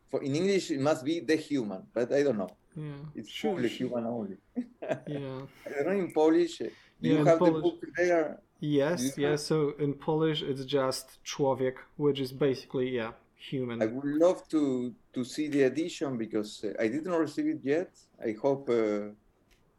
For 0.10 0.22
in 0.22 0.36
English 0.36 0.72
it 0.72 0.80
must 0.80 1.06
be 1.06 1.22
the 1.22 1.36
human, 1.36 1.84
but 1.94 2.12
I 2.12 2.24
don't 2.24 2.38
know. 2.38 2.52
Yeah. 2.76 2.92
It's 3.16 3.30
sure, 3.30 3.56
Polish, 3.56 3.78
sure. 3.78 3.88
human 3.88 4.06
only. 4.06 4.38
yeah. 5.08 5.42
I 5.66 5.70
don't 5.70 5.86
know 5.86 5.92
in 5.92 6.12
Polish. 6.12 6.58
Do 6.58 6.70
yeah, 7.02 7.20
you 7.20 7.26
have 7.26 7.40
Polish. 7.40 7.56
the 7.56 7.62
book 7.62 7.84
there? 7.98 8.40
Yes, 8.60 9.18
yes. 9.18 9.44
So 9.44 9.74
in 9.80 9.94
Polish, 9.94 10.42
it's 10.42 10.66
just 10.66 11.20
człowiek, 11.24 11.76
which 11.98 12.20
is 12.20 12.32
basically 12.32 12.90
yeah, 12.96 13.12
human. 13.36 13.82
I 13.82 13.88
would 13.88 14.06
love 14.06 14.48
to 14.50 14.94
to 15.14 15.24
see 15.24 15.50
the 15.50 15.64
edition 15.64 16.18
because 16.18 16.64
uh, 16.64 16.84
I 16.84 16.88
didn't 16.88 17.12
receive 17.14 17.48
it 17.48 17.60
yet. 17.64 17.92
I 18.26 18.36
hope 18.42 18.70
uh, 18.70 19.12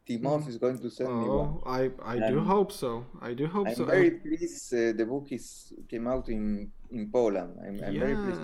Timof 0.07 0.43
mm. 0.43 0.49
is 0.49 0.57
going 0.57 0.77
to 0.77 0.89
send 0.89 1.09
oh, 1.09 1.21
me 1.21 1.27
one. 1.27 1.59
I 1.65 1.89
I 2.13 2.29
do 2.29 2.39
hope 2.41 2.71
so. 2.71 3.05
I 3.21 3.33
do 3.33 3.47
hope 3.47 3.67
I'm 3.67 3.75
so. 3.75 3.83
I'm 3.83 3.89
very 3.89 4.11
pleased. 4.11 4.73
Uh, 4.73 4.91
the 4.99 5.05
book 5.05 5.27
is 5.31 5.73
came 5.89 6.07
out 6.07 6.29
in 6.29 6.71
in 6.91 7.09
Poland. 7.11 7.57
I'm, 7.59 7.83
I'm 7.83 7.93
yeah. 7.93 7.99
very 8.05 8.15
pleased. 8.15 8.41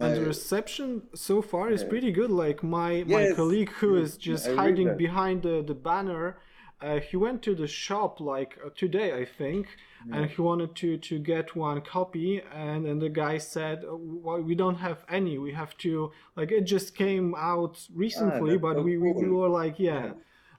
And 0.00 0.16
the 0.16 0.24
reception 0.24 1.02
so 1.14 1.42
far 1.42 1.70
is 1.70 1.84
pretty 1.84 2.12
good. 2.12 2.30
Like 2.30 2.62
my 2.62 2.92
yes, 2.92 3.08
my 3.08 3.36
colleague 3.36 3.72
who 3.80 3.96
is 3.96 4.16
just 4.16 4.48
I 4.48 4.54
hiding 4.54 4.96
behind 4.96 5.42
the 5.42 5.62
the 5.62 5.74
banner. 5.74 6.38
Uh, 6.80 6.98
he 6.98 7.16
went 7.16 7.42
to 7.42 7.54
the 7.54 7.68
shop 7.68 8.18
like 8.18 8.58
uh, 8.58 8.68
today, 8.74 9.16
I 9.16 9.24
think, 9.24 9.68
yeah. 10.08 10.16
and 10.16 10.30
he 10.32 10.42
wanted 10.42 10.74
to 10.76 10.96
to 10.96 11.14
get 11.20 11.54
one 11.54 11.80
copy, 11.80 12.42
and 12.52 12.86
and 12.86 13.00
the 13.00 13.08
guy 13.08 13.38
said, 13.38 13.84
oh, 13.86 14.00
well, 14.24 14.40
"We 14.42 14.56
don't 14.56 14.80
have 14.88 15.04
any. 15.08 15.38
We 15.38 15.52
have 15.52 15.76
to 15.84 16.10
like 16.36 16.50
it 16.50 16.64
just 16.76 16.96
came 16.96 17.36
out 17.36 17.74
recently, 17.94 18.56
ah, 18.56 18.64
but 18.66 18.82
we, 18.82 18.96
cool. 18.96 19.14
we 19.14 19.28
were 19.28 19.52
like, 19.62 19.78
yeah." 19.78 20.06
yeah 20.06 20.12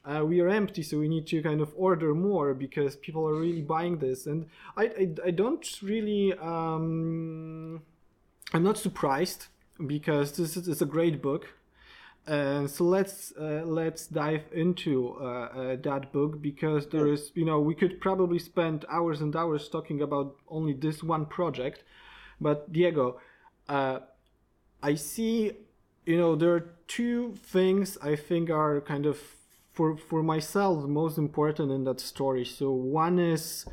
uh, 0.06 0.24
we 0.26 0.42
are 0.42 0.50
empty, 0.50 0.84
so 0.84 1.00
we 1.00 1.08
need 1.08 1.26
to 1.28 1.42
kind 1.42 1.62
of 1.62 1.74
order 1.78 2.14
more 2.14 2.54
because 2.54 2.98
people 2.98 3.26
are 3.28 3.40
really 3.40 3.62
buying 3.62 4.00
this. 4.00 4.26
And 4.26 4.48
I, 4.76 4.84
I, 4.84 5.16
I 5.28 5.32
don't 5.32 5.66
really, 5.82 6.34
um, 6.34 7.82
I'm 8.54 8.64
not 8.64 8.78
surprised 8.78 9.48
because 9.88 10.34
this 10.34 10.58
is, 10.58 10.82
a 10.82 10.86
great 10.86 11.22
book. 11.22 11.48
And 12.28 12.70
so 12.70 12.84
let's 12.86 13.34
uh, 13.38 13.64
let's 13.66 14.08
dive 14.08 14.44
into 14.54 15.18
uh, 15.20 15.24
uh, 15.24 15.76
that 15.84 16.14
book 16.14 16.42
because 16.42 16.88
there 16.88 17.06
is 17.08 17.34
you 17.36 17.44
know 17.44 17.60
we 17.60 17.76
could 17.76 18.00
probably 18.00 18.40
spend 18.40 18.86
hours 18.90 19.20
and 19.20 19.36
hours 19.36 19.68
talking 19.68 20.02
about 20.02 20.38
only 20.48 20.72
this 20.72 21.04
one 21.04 21.26
project, 21.26 21.84
but 22.40 22.72
Diego, 22.72 23.20
uh, 23.68 24.00
I 24.82 24.96
see 24.96 25.52
you 26.06 26.18
know 26.18 26.38
there 26.38 26.54
are 26.54 26.76
two 26.88 27.34
things 27.36 27.98
I 28.02 28.16
think 28.16 28.50
are 28.50 28.80
kind 28.80 29.06
of 29.06 29.20
for 29.74 29.98
for 29.98 30.24
myself 30.24 30.86
most 30.86 31.18
important 31.18 31.72
in 31.72 31.84
that 31.84 32.00
story. 32.00 32.46
So 32.46 32.72
one 32.72 33.20
is 33.20 33.66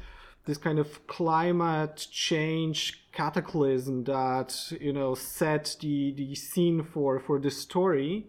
this 0.46 0.58
kind 0.58 0.78
of 0.78 1.06
climate 1.06 2.06
change 2.10 3.04
cataclysm 3.12 4.04
that 4.04 4.72
you 4.80 4.92
know 4.92 5.14
set 5.14 5.76
the 5.80 6.12
the 6.12 6.34
scene 6.34 6.82
for 6.82 7.20
for 7.20 7.38
the 7.38 7.50
story. 7.50 8.28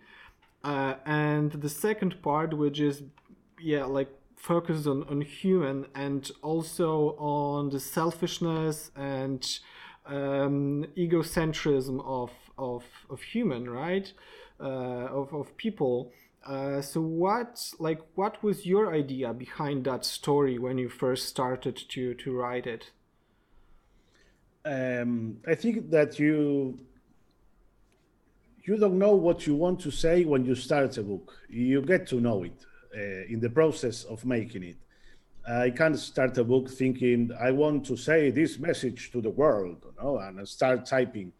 Uh, 0.64 0.94
and 1.06 1.54
the 1.54 1.70
second 1.70 2.22
part 2.22 2.54
which 2.56 2.80
is 2.80 3.02
yeah 3.60 3.86
like 3.86 4.10
focused 4.36 4.86
on 4.86 5.04
on 5.04 5.22
human 5.22 5.86
and 5.96 6.32
also 6.42 7.16
on 7.18 7.70
the 7.70 7.80
selfishness 7.80 8.92
and 8.96 9.60
um, 10.06 10.86
egocentrism 10.98 12.04
of 12.06 12.32
of 12.58 12.84
of 13.10 13.22
human 13.22 13.70
right? 13.70 14.14
Uh, 14.60 15.08
of 15.20 15.34
of 15.34 15.56
people 15.58 16.12
uh, 16.46 16.82
so 16.82 17.02
what 17.02 17.72
like 17.78 18.02
what 18.16 18.42
was 18.42 18.66
your 18.66 18.94
idea 18.94 19.34
behind 19.34 19.86
that 19.86 20.04
story 20.04 20.58
when 20.58 20.78
you 20.78 20.90
first 20.90 21.28
started 21.28 21.76
to 21.90 22.16
to 22.16 22.36
write 22.36 22.66
it? 22.66 22.92
Um, 24.64 25.38
i 25.48 25.56
think 25.56 25.90
that 25.90 26.20
you 26.20 26.80
you 28.64 28.78
don't 28.78 28.98
know 28.98 29.16
what 29.16 29.48
you 29.48 29.56
want 29.56 29.80
to 29.82 29.92
say 29.92 30.24
when 30.24 30.46
you 30.46 30.54
start 30.56 30.98
a 30.98 31.04
book. 31.04 31.34
You 31.50 31.82
get 31.82 32.08
to 32.08 32.22
know 32.22 32.44
it 32.44 32.66
uh, 32.96 33.26
in 33.28 33.40
the 33.40 33.50
process 33.50 34.04
of 34.04 34.24
making 34.24 34.64
it. 34.64 34.78
I 35.48 35.72
can't 35.72 35.98
start 35.98 36.38
a 36.38 36.44
book 36.44 36.70
thinking 36.70 37.32
i 37.40 37.50
want 37.50 37.84
to 37.88 37.98
say 37.98 38.30
this 38.30 38.60
message 38.60 39.12
to 39.12 39.22
the 39.22 39.32
world 39.32 39.78
you 39.84 40.04
know, 40.04 40.18
and 40.18 40.48
start 40.48 40.86
typing. 40.86 41.34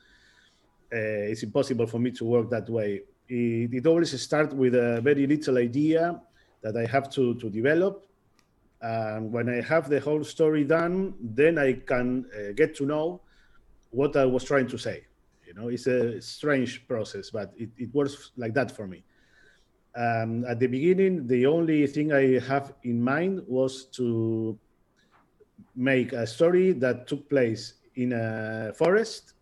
Uh, 0.94 1.30
it's 1.32 1.44
impossible 1.44 1.88
for 1.88 2.00
me 2.00 2.12
to 2.12 2.26
work 2.26 2.50
that 2.50 2.68
way. 2.70 3.02
It, 3.32 3.74
it 3.74 3.88
always 3.88 4.20
starts 4.22 4.54
with 4.54 4.76
a 4.76 5.00
very 5.02 5.26
little 5.26 5.58
idea 5.58 6.20
that 6.62 6.76
I 6.76 6.86
have 6.86 7.10
to, 7.12 7.36
to 7.36 7.50
develop. 7.50 8.06
And 8.82 9.32
when 9.32 9.48
I 9.48 9.62
have 9.62 9.88
the 9.90 10.02
whole 10.02 10.24
story 10.26 10.66
done, 10.66 11.14
then 11.22 11.58
I 11.58 11.74
can 11.74 12.26
uh, 12.36 12.52
get 12.54 12.76
to 12.78 12.86
know 12.86 13.22
what 13.92 14.18
I 14.18 14.26
was 14.26 14.44
trying 14.44 14.68
to 14.68 14.78
say. 14.78 15.06
You 15.48 15.54
know, 15.54 15.70
it's 15.70 15.88
a 15.88 16.22
strange 16.22 16.86
process, 16.88 17.30
but 17.30 17.54
it, 17.56 17.70
it 17.78 17.94
works 17.94 18.32
like 18.36 18.54
that 18.56 18.70
for 18.72 18.86
me. 18.86 19.04
Um, 19.96 20.44
at 20.46 20.60
the 20.60 20.68
beginning, 20.68 21.28
the 21.28 21.46
only 21.46 21.88
thing 21.88 22.12
I 22.12 22.40
have 22.40 22.74
in 22.84 23.02
mind 23.02 23.44
was 23.48 23.86
to 23.98 24.58
make 25.76 26.12
a 26.12 26.28
story 26.28 26.74
that 26.74 27.08
took 27.08 27.30
place 27.30 27.76
in 27.96 28.12
a 28.12 28.74
forest, 28.76 29.34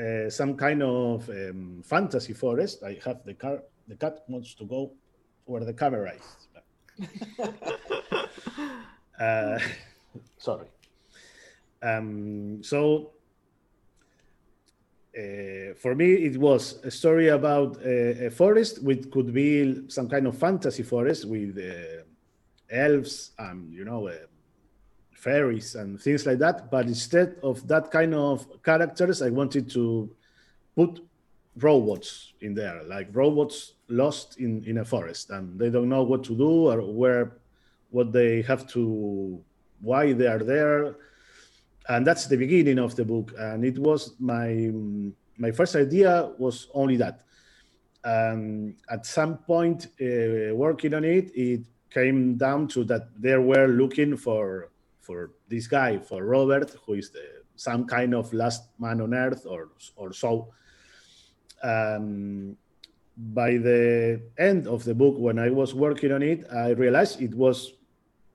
uh, 0.00 0.30
some 0.30 0.56
kind 0.56 0.82
of 0.82 1.28
um, 1.28 1.82
fantasy 1.84 2.32
forest. 2.32 2.82
I 2.82 2.98
have 3.04 3.22
the 3.24 3.34
car. 3.34 3.62
The 3.88 3.96
cat 3.96 4.20
wants 4.28 4.54
to 4.54 4.64
go 4.64 4.92
where 5.44 5.64
the 5.64 5.74
camera 5.74 6.14
is. 6.14 6.48
uh, 9.20 9.58
sorry. 10.38 10.68
Um, 11.82 12.62
so 12.62 13.12
uh, 15.16 15.74
for 15.74 15.94
me, 15.94 16.12
it 16.12 16.38
was 16.38 16.82
a 16.84 16.90
story 16.90 17.28
about 17.28 17.76
a, 17.84 18.26
a, 18.26 18.30
forest, 18.30 18.82
which 18.82 19.10
could 19.10 19.34
be 19.34 19.88
some 19.88 20.08
kind 20.08 20.26
of 20.26 20.38
fantasy 20.38 20.84
forest 20.84 21.26
with 21.26 21.58
uh, 21.58 22.04
elves 22.70 23.32
and 23.38 23.72
you 23.72 23.84
know 23.84 24.06
uh, 24.06 24.14
fairies 25.20 25.74
and 25.74 26.00
things 26.00 26.26
like 26.26 26.38
that. 26.38 26.70
But 26.70 26.86
instead 26.86 27.36
of 27.42 27.66
that 27.68 27.90
kind 27.90 28.14
of 28.14 28.62
characters, 28.62 29.22
I 29.22 29.30
wanted 29.30 29.70
to 29.70 30.10
put 30.74 31.00
robots 31.56 32.32
in 32.40 32.54
there, 32.54 32.82
like 32.84 33.08
robots 33.12 33.74
lost 33.88 34.38
in 34.38 34.64
in 34.64 34.78
a 34.78 34.84
forest 34.84 35.30
and 35.30 35.58
they 35.58 35.68
don't 35.68 35.88
know 35.88 36.02
what 36.02 36.24
to 36.24 36.34
do 36.36 36.70
or 36.70 36.80
where, 36.80 37.32
what 37.90 38.12
they 38.12 38.42
have 38.42 38.66
to, 38.68 39.42
why 39.80 40.12
they 40.12 40.26
are 40.26 40.38
there. 40.38 40.96
And 41.88 42.06
that's 42.06 42.26
the 42.26 42.36
beginning 42.36 42.78
of 42.78 42.94
the 42.94 43.04
book. 43.04 43.34
And 43.38 43.64
it 43.64 43.78
was 43.78 44.14
my 44.18 44.70
my 45.36 45.50
first 45.50 45.76
idea 45.76 46.30
was 46.38 46.68
only 46.72 46.96
that. 46.96 47.20
Um, 48.02 48.76
at 48.88 49.04
some 49.04 49.36
point 49.36 49.88
uh, 50.00 50.56
working 50.56 50.94
on 50.94 51.04
it 51.04 51.30
it 51.34 51.66
came 51.90 52.38
down 52.38 52.66
to 52.68 52.82
that 52.84 53.08
they 53.20 53.36
were 53.36 53.66
looking 53.66 54.16
for 54.16 54.70
for 55.00 55.32
this 55.48 55.66
guy 55.66 55.98
for 55.98 56.24
robert 56.24 56.70
who 56.86 56.94
is 56.94 57.10
the, 57.10 57.42
some 57.56 57.84
kind 57.86 58.14
of 58.14 58.32
last 58.32 58.68
man 58.78 59.00
on 59.00 59.14
earth 59.14 59.46
or 59.46 59.68
or 59.96 60.12
so 60.12 60.48
um, 61.62 62.56
by 63.16 63.58
the 63.58 64.20
end 64.38 64.66
of 64.66 64.84
the 64.84 64.94
book 64.94 65.14
when 65.18 65.38
i 65.38 65.50
was 65.50 65.74
working 65.74 66.12
on 66.12 66.22
it 66.22 66.44
i 66.52 66.70
realized 66.70 67.20
it 67.20 67.34
was 67.34 67.74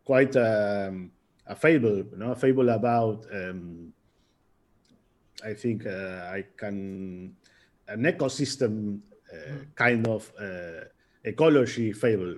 quite 0.06 0.36
um, 0.36 1.12
a 1.48 1.56
fable, 1.56 1.98
you 1.98 2.18
know, 2.18 2.32
a 2.32 2.36
fable 2.36 2.70
about. 2.70 3.26
Um, 3.34 3.94
I 5.44 5.54
think 5.54 5.86
uh, 5.86 6.32
I 6.32 6.46
can 6.58 7.36
an 7.88 8.04
ecosystem 8.04 9.00
uh, 9.32 9.52
mm. 9.52 9.76
kind 9.76 10.08
of 10.08 10.32
uh, 10.40 10.86
ecology 11.24 11.94
fable, 11.94 12.38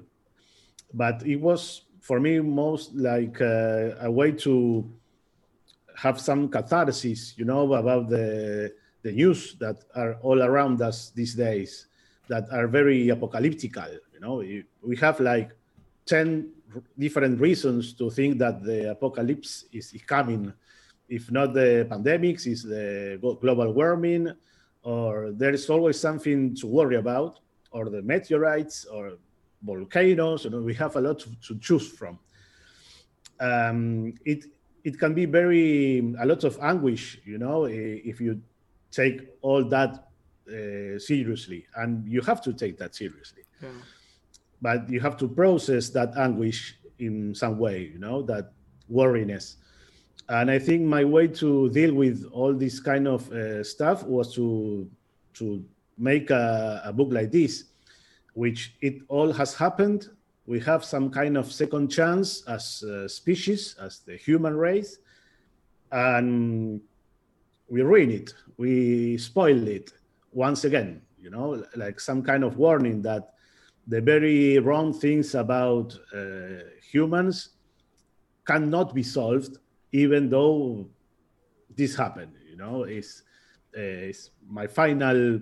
but 0.93 1.25
it 1.25 1.37
was 1.37 1.83
for 2.07 2.21
me 2.21 2.39
most 2.39 2.95
like 2.95 3.41
uh, 3.41 3.91
a 3.99 4.09
way 4.09 4.31
to 4.31 4.89
have 5.97 6.21
some 6.21 6.47
catharsis, 6.47 7.33
you 7.37 7.43
know, 7.43 7.73
about 7.73 8.07
the 8.07 8.73
the 9.03 9.11
news 9.11 9.55
that 9.59 9.83
are 9.93 10.15
all 10.23 10.41
around 10.41 10.81
us 10.81 11.11
these 11.13 11.35
days 11.35 11.87
that 12.29 12.45
are 12.51 12.67
very 12.67 13.07
apocalyptical. 13.07 13.91
You 14.13 14.19
know, 14.21 14.35
we 14.81 14.95
have 14.97 15.19
like 15.19 15.51
ten 16.05 16.49
different 16.97 17.41
reasons 17.41 17.93
to 17.99 18.09
think 18.09 18.37
that 18.39 18.63
the 18.63 18.91
apocalypse 18.91 19.65
is, 19.73 19.93
coming. 20.07 20.53
If 21.09 21.29
not 21.31 21.53
the 21.53 21.87
pandemics, 21.89 22.47
is 22.47 22.63
the 22.63 23.17
global 23.21 23.73
warming, 23.73 24.31
or 24.83 25.31
there 25.31 25.53
is 25.53 25.69
always 25.69 25.99
something 25.99 26.55
to 26.55 26.67
worry 26.67 26.95
about, 26.95 27.39
or 27.71 27.89
the 27.89 28.01
meteorites, 28.01 28.85
or 28.85 29.17
volcanoes. 29.61 30.45
You 30.45 30.51
know, 30.51 30.61
we 30.61 30.73
have 30.75 30.95
a 30.95 31.01
lot 31.01 31.19
to, 31.19 31.29
to 31.47 31.59
choose 31.59 31.87
from. 31.87 32.19
Um, 33.39 34.13
it 34.25 34.45
it 34.83 34.99
can 34.99 35.13
be 35.13 35.25
very 35.25 35.99
a 36.19 36.25
lot 36.25 36.43
of 36.43 36.57
anguish, 36.61 37.19
you 37.25 37.37
know, 37.37 37.65
if 37.65 38.21
you 38.21 38.41
take 38.91 39.21
all 39.41 39.63
that 39.65 40.07
uh, 40.47 40.97
seriously, 40.97 41.67
and 41.75 42.07
you 42.07 42.21
have 42.21 42.41
to 42.41 42.53
take 42.53 42.77
that 42.77 42.95
seriously. 42.95 43.43
Yeah 43.61 43.69
but 44.61 44.89
you 44.89 44.99
have 44.99 45.17
to 45.17 45.27
process 45.27 45.89
that 45.89 46.15
anguish 46.17 46.77
in 46.99 47.33
some 47.35 47.57
way, 47.57 47.91
you 47.93 47.99
know, 47.99 48.21
that 48.23 48.51
worriness. 48.89 49.57
And 50.29 50.51
I 50.51 50.59
think 50.59 50.83
my 50.83 51.03
way 51.03 51.27
to 51.27 51.69
deal 51.69 51.93
with 51.93 52.25
all 52.31 52.53
this 52.53 52.79
kind 52.79 53.07
of 53.07 53.31
uh, 53.31 53.63
stuff 53.63 54.03
was 54.03 54.33
to 54.35 54.89
to 55.35 55.63
make 55.97 56.31
a, 56.31 56.81
a, 56.83 56.91
book 56.91 57.09
like 57.11 57.31
this, 57.31 57.65
which 58.37 58.75
it 58.81 59.01
all 59.07 59.33
has 59.33 59.55
happened. 59.55 60.09
We 60.45 60.59
have 60.59 60.85
some 60.85 61.09
kind 61.09 61.35
of 61.37 61.51
second 61.51 61.89
chance 61.89 62.43
as 62.47 62.83
a 62.83 63.09
species, 63.09 63.75
as 63.81 64.01
the 64.01 64.15
human 64.15 64.55
race, 64.55 64.99
and 65.91 66.79
we 67.67 67.81
ruin 67.81 68.11
it. 68.11 68.35
We 68.57 69.17
spoil 69.17 69.67
it 69.67 69.91
once 70.31 70.65
again. 70.65 71.01
You 71.19 71.31
know, 71.31 71.63
like 71.75 71.99
some 71.99 72.21
kind 72.21 72.43
of 72.43 72.57
warning 72.57 73.01
that 73.01 73.33
the 73.87 74.01
very 74.01 74.59
wrong 74.59 74.93
things 74.93 75.33
about 75.33 75.97
uh, 76.13 76.61
humans 76.91 77.57
cannot 78.45 78.93
be 78.93 79.01
solved, 79.01 79.57
even 79.91 80.29
though 80.29 80.87
this 81.75 81.95
happened. 81.95 82.35
You 82.47 82.57
know, 82.57 82.83
is 82.83 83.23
uh, 83.75 84.13
my 84.47 84.67
final 84.67 85.41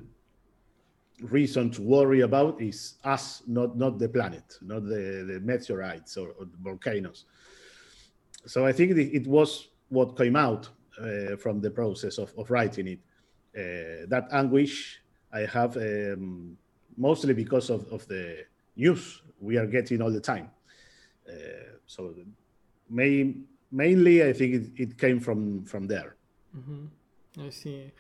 reason 1.22 1.72
to 1.72 1.82
worry 1.82 2.22
about 2.22 2.62
is 2.62 2.96
us, 3.04 3.42
not 3.48 3.78
not 3.78 4.00
the 4.00 4.10
planet, 4.10 4.58
not 4.62 4.84
the, 4.84 5.26
the 5.28 5.40
meteorites 5.42 6.18
or, 6.18 6.30
or 6.40 6.46
the 6.46 6.58
volcanoes. 6.62 7.26
So 8.46 8.66
I 8.66 8.72
think 8.72 8.92
it 8.98 9.26
was 9.28 9.70
what 9.90 10.18
came 10.18 10.36
out 10.36 10.70
uh, 11.02 11.36
from 11.38 11.62
the 11.62 11.72
process 11.72 12.18
of, 12.18 12.34
of 12.38 12.52
writing 12.52 12.88
it. 12.88 13.00
Uh, 13.58 14.06
that 14.10 14.28
anguish 14.32 15.02
I 15.34 15.46
have 15.46 15.76
um, 15.78 16.58
mostly 16.98 17.34
because 17.34 17.70
of, 17.70 17.86
of 17.92 18.08
the 18.08 18.46
news 18.76 19.22
we 19.40 19.58
are 19.58 19.68
getting 19.68 20.02
all 20.02 20.12
the 20.12 20.22
time. 20.22 20.50
Uh, 21.28 21.34
so 21.86 22.14
main, 22.90 23.46
mainly, 23.72 24.24
I 24.24 24.34
think 24.34 24.54
it, 24.54 24.82
it 24.82 24.98
came 24.98 25.20
from 25.20 25.66
from 25.66 25.88
there. 25.88 26.16
Mm-hmm. 26.56 26.86
I 27.46 27.50
see. 27.50 27.92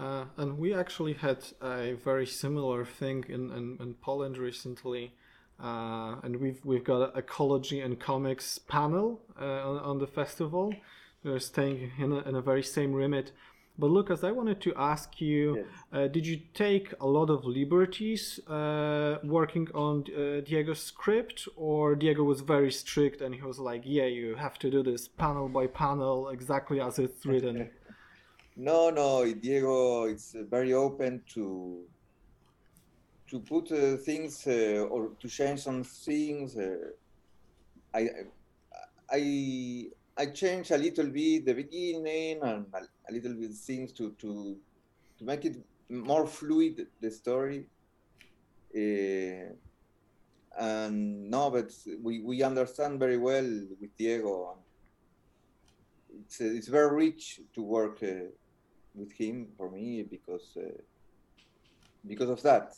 Uh, 0.00 0.24
and 0.38 0.58
we 0.58 0.72
actually 0.72 1.12
had 1.12 1.44
a 1.60 1.92
very 1.92 2.26
similar 2.26 2.86
thing 2.86 3.24
in, 3.28 3.50
in, 3.50 3.76
in 3.80 3.94
Poland 3.94 4.38
recently. 4.38 5.12
Uh, 5.62 6.16
and 6.22 6.36
we've 6.36 6.64
we've 6.64 6.84
got 6.84 7.02
an 7.02 7.18
ecology 7.18 7.80
and 7.82 8.00
comics 8.00 8.58
panel 8.58 9.20
uh, 9.38 9.44
on, 9.44 9.78
on 9.90 9.98
the 9.98 10.06
festival. 10.06 10.74
We're 11.22 11.38
staying 11.38 11.92
in 11.98 12.12
a, 12.12 12.20
in 12.20 12.34
a 12.34 12.40
very 12.40 12.62
same 12.62 12.94
remit. 12.94 13.32
But 13.78 13.88
Lucas, 13.88 14.24
I 14.24 14.30
wanted 14.30 14.62
to 14.62 14.74
ask 14.74 15.20
you: 15.20 15.56
yes. 15.56 15.66
uh, 15.92 16.06
Did 16.08 16.26
you 16.26 16.40
take 16.54 16.94
a 16.98 17.06
lot 17.06 17.28
of 17.28 17.44
liberties 17.44 18.40
uh, 18.46 19.18
working 19.22 19.68
on 19.74 20.04
uh, 20.08 20.40
Diego's 20.40 20.82
script, 20.82 21.46
or 21.56 21.94
Diego 21.94 22.22
was 22.22 22.40
very 22.40 22.72
strict 22.72 23.20
and 23.20 23.34
he 23.34 23.42
was 23.42 23.58
like, 23.58 23.82
"Yeah, 23.84 24.06
you 24.06 24.36
have 24.36 24.58
to 24.60 24.70
do 24.70 24.82
this 24.82 25.08
panel 25.08 25.50
by 25.50 25.66
panel, 25.66 26.30
exactly 26.30 26.80
as 26.80 26.98
it's 26.98 27.26
written"? 27.26 27.68
no, 28.56 28.90
no, 28.90 29.24
Diego 29.32 30.04
is 30.04 30.36
very 30.50 30.72
open 30.72 31.22
to 31.34 31.84
to 33.28 33.38
put 33.38 33.70
uh, 33.70 33.96
things 33.96 34.44
uh, 34.46 34.86
or 34.90 35.10
to 35.20 35.28
change 35.28 35.60
some 35.60 35.84
things. 35.84 36.56
Uh, 36.56 36.90
I 37.94 38.08
I 39.10 39.86
I 40.16 40.26
changed 40.26 40.72
a 40.72 40.78
little 40.78 41.06
bit 41.06 41.46
the 41.46 41.54
beginning 41.54 42.40
and 42.42 42.66
a, 42.74 42.80
a 43.08 43.12
little 43.12 43.34
bit 43.34 43.52
things 43.54 43.92
to 43.92 44.10
to 44.18 44.56
to 45.18 45.24
make 45.24 45.44
it 45.44 45.56
more 45.88 46.26
fluid 46.26 46.86
the 47.00 47.10
story. 47.10 47.66
Uh, 48.74 49.54
and 50.58 51.30
no, 51.30 51.50
but 51.50 51.72
we, 52.02 52.20
we 52.20 52.42
understand 52.42 52.98
very 52.98 53.16
well 53.16 53.48
with 53.80 53.96
Diego. 53.96 54.58
It's 56.20 56.40
it's 56.40 56.68
very 56.68 56.94
rich 57.06 57.40
to 57.54 57.62
work 57.62 57.98
uh, 58.02 58.28
with 58.94 59.12
him 59.12 59.48
for 59.56 59.70
me 59.70 60.02
because 60.02 60.56
uh, 60.56 60.80
because 62.06 62.30
of 62.30 62.42
that. 62.42 62.72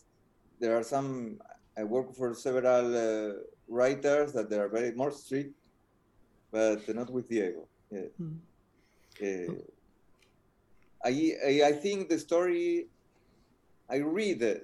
There 0.61 0.76
are 0.76 0.85
some 0.85 1.38
I 1.76 1.85
work 1.85 2.14
for 2.14 2.35
several 2.35 2.87
uh, 2.96 3.33
writers 3.68 4.33
that 4.33 4.50
they 4.50 4.59
are 4.59 4.68
very 4.68 4.92
more 4.92 5.11
strict 5.11 5.55
but 6.52 6.87
not 6.94 7.11
with 7.11 7.28
Diego. 7.28 7.66
Yeah. 7.90 8.12
Mm. 8.20 8.38
Uh, 9.22 9.55
I, 11.05 11.62
I 11.64 11.72
think 11.72 12.09
the 12.09 12.18
story 12.18 12.87
I 13.90 13.96
read 13.96 14.61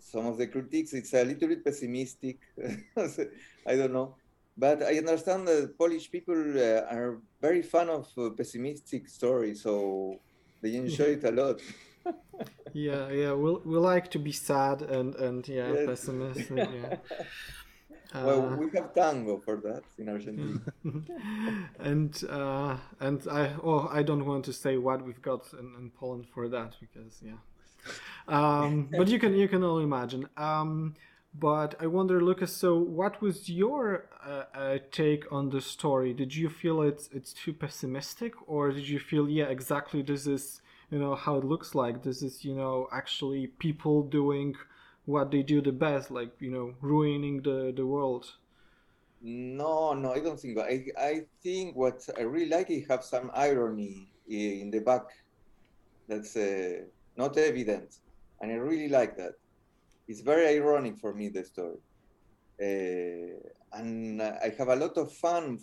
some 0.00 0.26
of 0.26 0.38
the 0.38 0.46
critiques. 0.46 0.92
It's 0.92 1.12
a 1.14 1.24
little 1.24 1.48
bit 1.48 1.64
pessimistic. 1.64 2.38
I 3.66 3.76
don't 3.76 3.92
know, 3.92 4.16
but 4.56 4.82
I 4.82 4.98
understand 4.98 5.48
that 5.48 5.78
Polish 5.78 6.10
people 6.10 6.34
uh, 6.34 6.94
are 6.94 7.18
very 7.40 7.62
fan 7.62 7.88
of 7.88 8.08
uh, 8.18 8.30
pessimistic 8.30 9.08
stories, 9.08 9.62
so 9.62 10.20
they 10.60 10.76
enjoy 10.76 11.16
it 11.16 11.24
a 11.24 11.30
lot. 11.30 11.60
yeah, 12.72 13.08
yeah, 13.10 13.32
we 13.32 13.54
we 13.64 13.78
like 13.78 14.10
to 14.10 14.18
be 14.18 14.32
sad 14.32 14.82
and 14.82 15.14
and 15.16 15.48
yeah, 15.48 15.72
yes. 15.72 15.86
pessimistic. 15.86 16.50
Yeah. 16.50 16.96
well, 18.14 18.52
uh, 18.52 18.56
we 18.56 18.70
have 18.76 18.92
tango 18.94 19.38
for 19.38 19.56
that 19.56 19.84
in 19.98 20.08
Argentina. 20.08 20.60
and 21.78 22.24
uh, 22.28 22.76
and 23.00 23.26
I 23.30 23.54
oh 23.62 23.88
I 23.90 24.02
don't 24.02 24.26
want 24.26 24.44
to 24.46 24.52
say 24.52 24.76
what 24.76 25.04
we've 25.04 25.22
got 25.22 25.52
in, 25.54 25.74
in 25.78 25.90
Poland 25.90 26.26
for 26.32 26.48
that 26.48 26.76
because 26.80 27.22
yeah. 27.22 27.38
Um, 28.28 28.88
but 28.96 29.08
you 29.08 29.18
can 29.18 29.34
you 29.34 29.48
can 29.48 29.64
all 29.64 29.78
imagine. 29.78 30.28
Um, 30.36 30.94
but 31.34 31.74
I 31.80 31.86
wonder, 31.86 32.20
Lucas. 32.22 32.54
So, 32.54 32.76
what 32.78 33.22
was 33.22 33.48
your 33.48 34.08
uh, 34.24 34.44
uh, 34.54 34.78
take 34.90 35.30
on 35.32 35.50
the 35.50 35.60
story? 35.60 36.12
Did 36.12 36.34
you 36.34 36.48
feel 36.48 36.82
it's 36.82 37.08
it's 37.12 37.32
too 37.32 37.52
pessimistic, 37.52 38.34
or 38.46 38.70
did 38.72 38.88
you 38.88 38.98
feel 38.98 39.28
yeah 39.28 39.46
exactly 39.46 40.02
this 40.02 40.26
is 40.26 40.60
you 40.90 40.98
know 40.98 41.14
how 41.14 41.36
it 41.36 41.44
looks 41.44 41.74
like? 41.74 42.02
This 42.02 42.22
is 42.22 42.44
you 42.44 42.54
know 42.54 42.88
actually 42.92 43.46
people 43.46 44.02
doing 44.02 44.54
what 45.06 45.30
they 45.30 45.42
do 45.42 45.60
the 45.60 45.72
best, 45.72 46.10
like 46.10 46.32
you 46.40 46.50
know, 46.50 46.74
ruining 46.80 47.42
the 47.42 47.72
the 47.74 47.86
world. 47.86 48.34
No, 49.22 49.94
no, 49.94 50.12
I 50.12 50.20
don't 50.20 50.38
think. 50.38 50.58
I 50.58 50.84
I 50.98 51.22
think 51.42 51.76
what 51.76 52.08
I 52.18 52.22
really 52.22 52.50
like 52.50 52.70
is 52.70 52.86
have 52.88 53.04
some 53.04 53.30
irony 53.34 54.12
in 54.28 54.70
the 54.70 54.80
back. 54.80 55.04
That's 56.08 56.36
uh, 56.36 56.82
not 57.16 57.36
evident, 57.38 57.96
and 58.40 58.52
I 58.52 58.56
really 58.56 58.88
like 58.88 59.16
that. 59.16 59.34
It's 60.08 60.20
very 60.20 60.48
ironic 60.56 60.98
for 60.98 61.14
me 61.14 61.28
the 61.28 61.44
story, 61.44 61.78
uh, 62.60 63.78
and 63.78 64.20
I 64.20 64.52
have 64.58 64.68
a 64.68 64.76
lot 64.76 64.96
of 64.98 65.12
fun. 65.12 65.58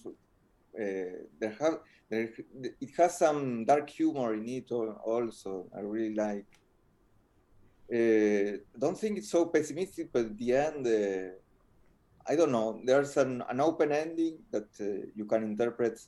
Uh, 0.80 1.26
there 1.40 1.56
have 1.60 1.80
there, 2.10 2.30
it 2.80 2.92
has 2.98 3.18
some 3.18 3.66
dark 3.66 3.90
humor 3.90 4.34
in 4.34 4.48
it 4.48 4.72
also. 4.72 5.68
I 5.76 5.82
really 5.82 6.16
like 6.16 6.46
uh, 7.92 8.58
don't 8.78 8.98
think 8.98 9.18
it's 9.18 9.32
so 9.32 9.48
pessimistic, 9.48 10.10
but 10.14 10.26
at 10.26 10.38
the 10.38 10.56
end, 10.56 10.86
uh, 10.86 11.34
I 12.28 12.36
don't 12.36 12.52
know. 12.52 12.80
There's 12.86 13.18
an, 13.18 13.44
an 13.50 13.60
open 13.60 13.92
ending 13.92 14.38
that 14.52 14.70
uh, 14.80 15.08
you 15.16 15.26
can 15.26 15.44
interpret 15.44 16.00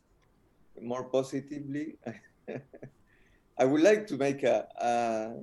more 0.79 1.05
positively. 1.05 1.97
I 3.57 3.65
would 3.65 3.81
like 3.81 4.05
to 4.07 4.17
make 4.17 4.43
a, 4.43 4.67
a, 4.79 5.33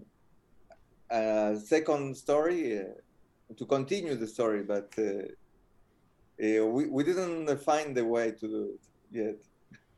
a 1.10 1.56
second 1.56 2.16
story 2.16 2.80
uh, 2.80 2.84
to 3.56 3.64
continue 3.66 4.14
the 4.14 4.26
story, 4.26 4.62
but 4.62 4.92
uh, 4.98 5.02
uh, 5.02 6.66
we, 6.66 6.86
we 6.86 7.04
didn't 7.04 7.56
find 7.60 7.96
the 7.96 8.04
way 8.04 8.30
to 8.32 8.48
do 8.48 8.70
it 8.74 9.36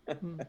yet. 0.09 0.19
Hmm. 0.21 0.41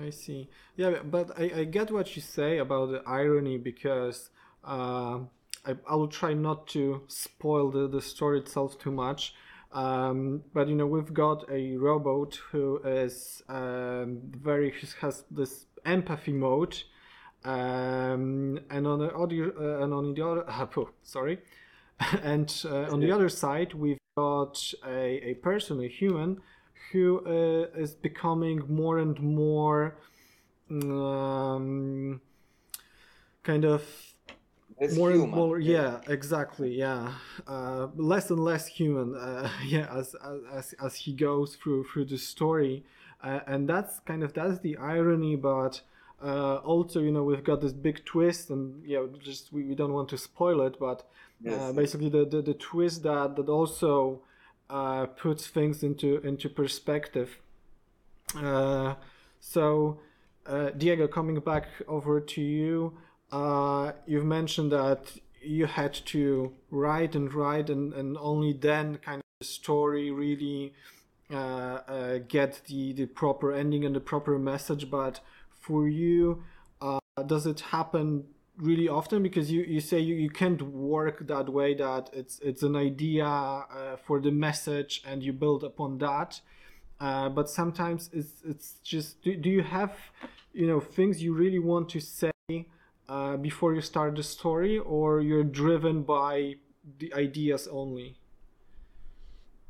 I 0.00 0.10
see. 0.10 0.48
Yeah, 0.76 1.02
but 1.02 1.38
I, 1.38 1.50
I 1.56 1.64
get 1.64 1.90
what 1.90 2.14
you 2.14 2.22
say 2.22 2.58
about 2.58 2.90
the 2.90 3.02
irony 3.06 3.58
because 3.58 4.30
uh, 4.64 5.20
I, 5.66 5.74
I, 5.88 5.94
will 5.96 6.08
try 6.08 6.34
not 6.34 6.68
to 6.68 7.02
spoil 7.08 7.70
the, 7.70 7.88
the 7.88 8.00
story 8.00 8.38
itself 8.38 8.78
too 8.78 8.92
much. 8.92 9.34
Um, 9.72 10.44
but 10.54 10.68
you 10.68 10.76
know, 10.76 10.86
we've 10.86 11.12
got 11.12 11.50
a 11.50 11.76
robot 11.76 12.38
who 12.50 12.80
is 12.84 13.42
um, 13.48 14.20
very 14.24 14.72
has 15.00 15.24
this 15.30 15.66
empathy 15.84 16.32
mode, 16.32 16.82
um, 17.48 18.60
and 18.68 18.86
on 18.86 18.98
the 18.98 19.10
other 19.14 19.52
uh, 19.58 19.82
and 19.82 19.94
on 19.94 20.14
the 20.14 20.22
other 20.22 20.44
uh, 20.48 20.66
sorry, 21.02 21.38
and 22.22 22.62
uh, 22.66 22.92
on 22.92 23.00
the 23.00 23.10
other 23.10 23.28
side 23.28 23.72
we've 23.74 23.98
got 24.16 24.72
a, 24.86 25.30
a 25.30 25.34
person, 25.34 25.82
a 25.82 25.88
human, 25.88 26.40
who 26.92 27.20
uh, 27.26 27.80
is 27.80 27.94
becoming 27.94 28.62
more 28.68 28.98
and 28.98 29.18
more 29.20 29.96
um, 30.70 32.20
kind 33.42 33.64
of 33.64 33.82
more 34.94 35.10
human. 35.10 35.22
and 35.22 35.32
more 35.32 35.58
yeah. 35.58 36.00
exactly 36.06 36.74
yeah. 36.74 37.14
Uh, 37.46 37.88
less 37.96 38.30
and 38.30 38.40
less 38.40 38.66
human 38.66 39.14
uh, 39.14 39.48
yeah 39.66 39.86
as, 39.90 40.14
as 40.52 40.74
as 40.82 40.94
he 40.96 41.12
goes 41.14 41.56
through 41.56 41.84
through 41.84 42.04
the 42.04 42.18
story. 42.18 42.84
Uh, 43.22 43.40
and 43.46 43.68
that's 43.68 44.00
kind 44.00 44.22
of 44.22 44.32
that's 44.34 44.60
the 44.60 44.76
irony 44.76 45.34
but 45.34 45.80
uh, 46.22 46.56
also 46.56 47.00
you 47.00 47.12
know 47.12 47.22
we've 47.22 47.44
got 47.44 47.60
this 47.60 47.72
big 47.72 48.04
twist 48.04 48.50
and 48.50 48.82
you 48.84 48.96
know 48.96 49.08
just 49.18 49.52
we, 49.52 49.64
we 49.64 49.74
don't 49.74 49.92
want 49.92 50.08
to 50.08 50.18
spoil 50.18 50.60
it 50.62 50.78
but 50.78 51.00
uh, 51.46 51.50
yes. 51.50 51.72
basically 51.72 52.08
the, 52.08 52.24
the, 52.24 52.42
the 52.42 52.54
twist 52.54 53.02
that 53.02 53.36
that 53.36 53.48
also 53.48 54.20
uh, 54.70 55.06
puts 55.06 55.46
things 55.46 55.82
into 55.82 56.18
into 56.18 56.48
perspective 56.48 57.38
so 59.40 60.00
diego 60.76 61.06
coming 61.06 61.38
back 61.40 61.66
over 61.86 62.20
to 62.20 62.40
you 62.40 62.96
uh, 63.30 63.92
you've 64.06 64.24
mentioned 64.24 64.72
that 64.72 65.12
you 65.42 65.66
had 65.66 65.92
to 65.92 66.52
write 66.70 67.14
and 67.14 67.32
write, 67.32 67.70
and, 67.70 67.92
and 67.92 68.16
only 68.18 68.52
then 68.52 68.96
kind 68.98 69.18
of 69.18 69.24
the 69.40 69.46
story 69.46 70.10
really 70.10 70.72
uh, 71.30 71.34
uh, 71.36 72.18
get 72.26 72.62
the, 72.66 72.92
the 72.92 73.06
proper 73.06 73.52
ending 73.52 73.84
and 73.84 73.94
the 73.94 74.00
proper 74.00 74.38
message. 74.38 74.90
But 74.90 75.20
for 75.68 75.82
you, 76.02 76.42
uh, 76.80 77.00
does 77.26 77.44
it 77.52 77.60
happen 77.76 78.06
really 78.68 78.88
often? 78.88 79.22
Because 79.22 79.46
you, 79.54 79.62
you 79.74 79.80
say 79.90 79.98
you, 80.08 80.14
you 80.24 80.30
can't 80.30 80.62
work 80.62 81.16
that 81.34 81.46
way, 81.58 81.74
that 81.74 82.04
it's, 82.20 82.34
it's 82.48 82.62
an 82.70 82.76
idea 82.90 83.26
uh, 83.26 83.96
for 84.06 84.16
the 84.26 84.32
message 84.46 84.92
and 85.08 85.22
you 85.22 85.32
build 85.44 85.62
upon 85.62 85.98
that. 85.98 86.40
Uh, 87.00 87.28
but 87.28 87.46
sometimes 87.60 88.10
it's, 88.12 88.42
it's 88.52 88.68
just, 88.92 89.22
do, 89.22 89.36
do 89.44 89.50
you 89.50 89.62
have, 89.62 89.92
you 90.52 90.66
know, 90.66 90.80
things 90.80 91.22
you 91.22 91.32
really 91.44 91.62
want 91.72 91.88
to 91.90 92.00
say 92.00 92.32
uh, 93.08 93.36
before 93.36 93.74
you 93.76 93.80
start 93.80 94.16
the 94.16 94.22
story, 94.22 94.78
or 94.78 95.20
you're 95.28 95.50
driven 95.62 96.02
by 96.02 96.54
the 96.98 97.08
ideas 97.14 97.68
only? 97.80 98.16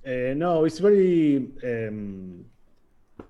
Uh, 0.07 0.33
no, 0.35 0.65
it's 0.65 0.79
very 0.79 1.49
um, 1.65 2.45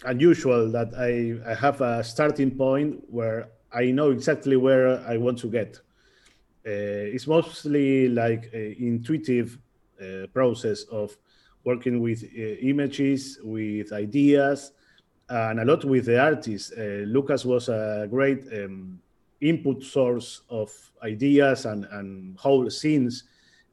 unusual 0.05 0.71
that 0.71 0.95
I, 0.97 1.51
I 1.51 1.55
have 1.55 1.81
a 1.81 2.03
starting 2.05 2.51
point 2.51 3.03
where 3.11 3.49
I 3.73 3.91
know 3.91 4.11
exactly 4.11 4.57
where 4.57 5.01
I 5.07 5.17
want 5.17 5.39
to 5.41 5.49
get. 5.49 5.77
Uh, 6.67 7.15
it's 7.15 7.27
mostly 7.27 8.09
like 8.09 8.51
an 8.53 8.77
intuitive 8.79 9.59
uh, 10.01 10.27
process 10.33 10.85
of 10.85 11.17
working 11.65 12.01
with 12.01 12.23
uh, 12.25 12.41
images, 12.61 13.39
with 13.43 13.93
ideas, 13.93 14.73
and 15.29 15.61
a 15.61 15.65
lot 15.65 15.85
with 15.85 16.07
the 16.07 16.21
artists. 16.21 16.73
Uh, 16.73 17.05
Lucas 17.07 17.45
was 17.45 17.69
a 17.69 18.07
great 18.11 18.45
um, 18.53 18.99
input 19.41 19.83
source 19.83 20.43
of 20.49 20.71
ideas 21.03 21.67
and, 21.67 21.87
and 21.93 22.39
whole 22.39 22.69
scenes. 22.71 23.25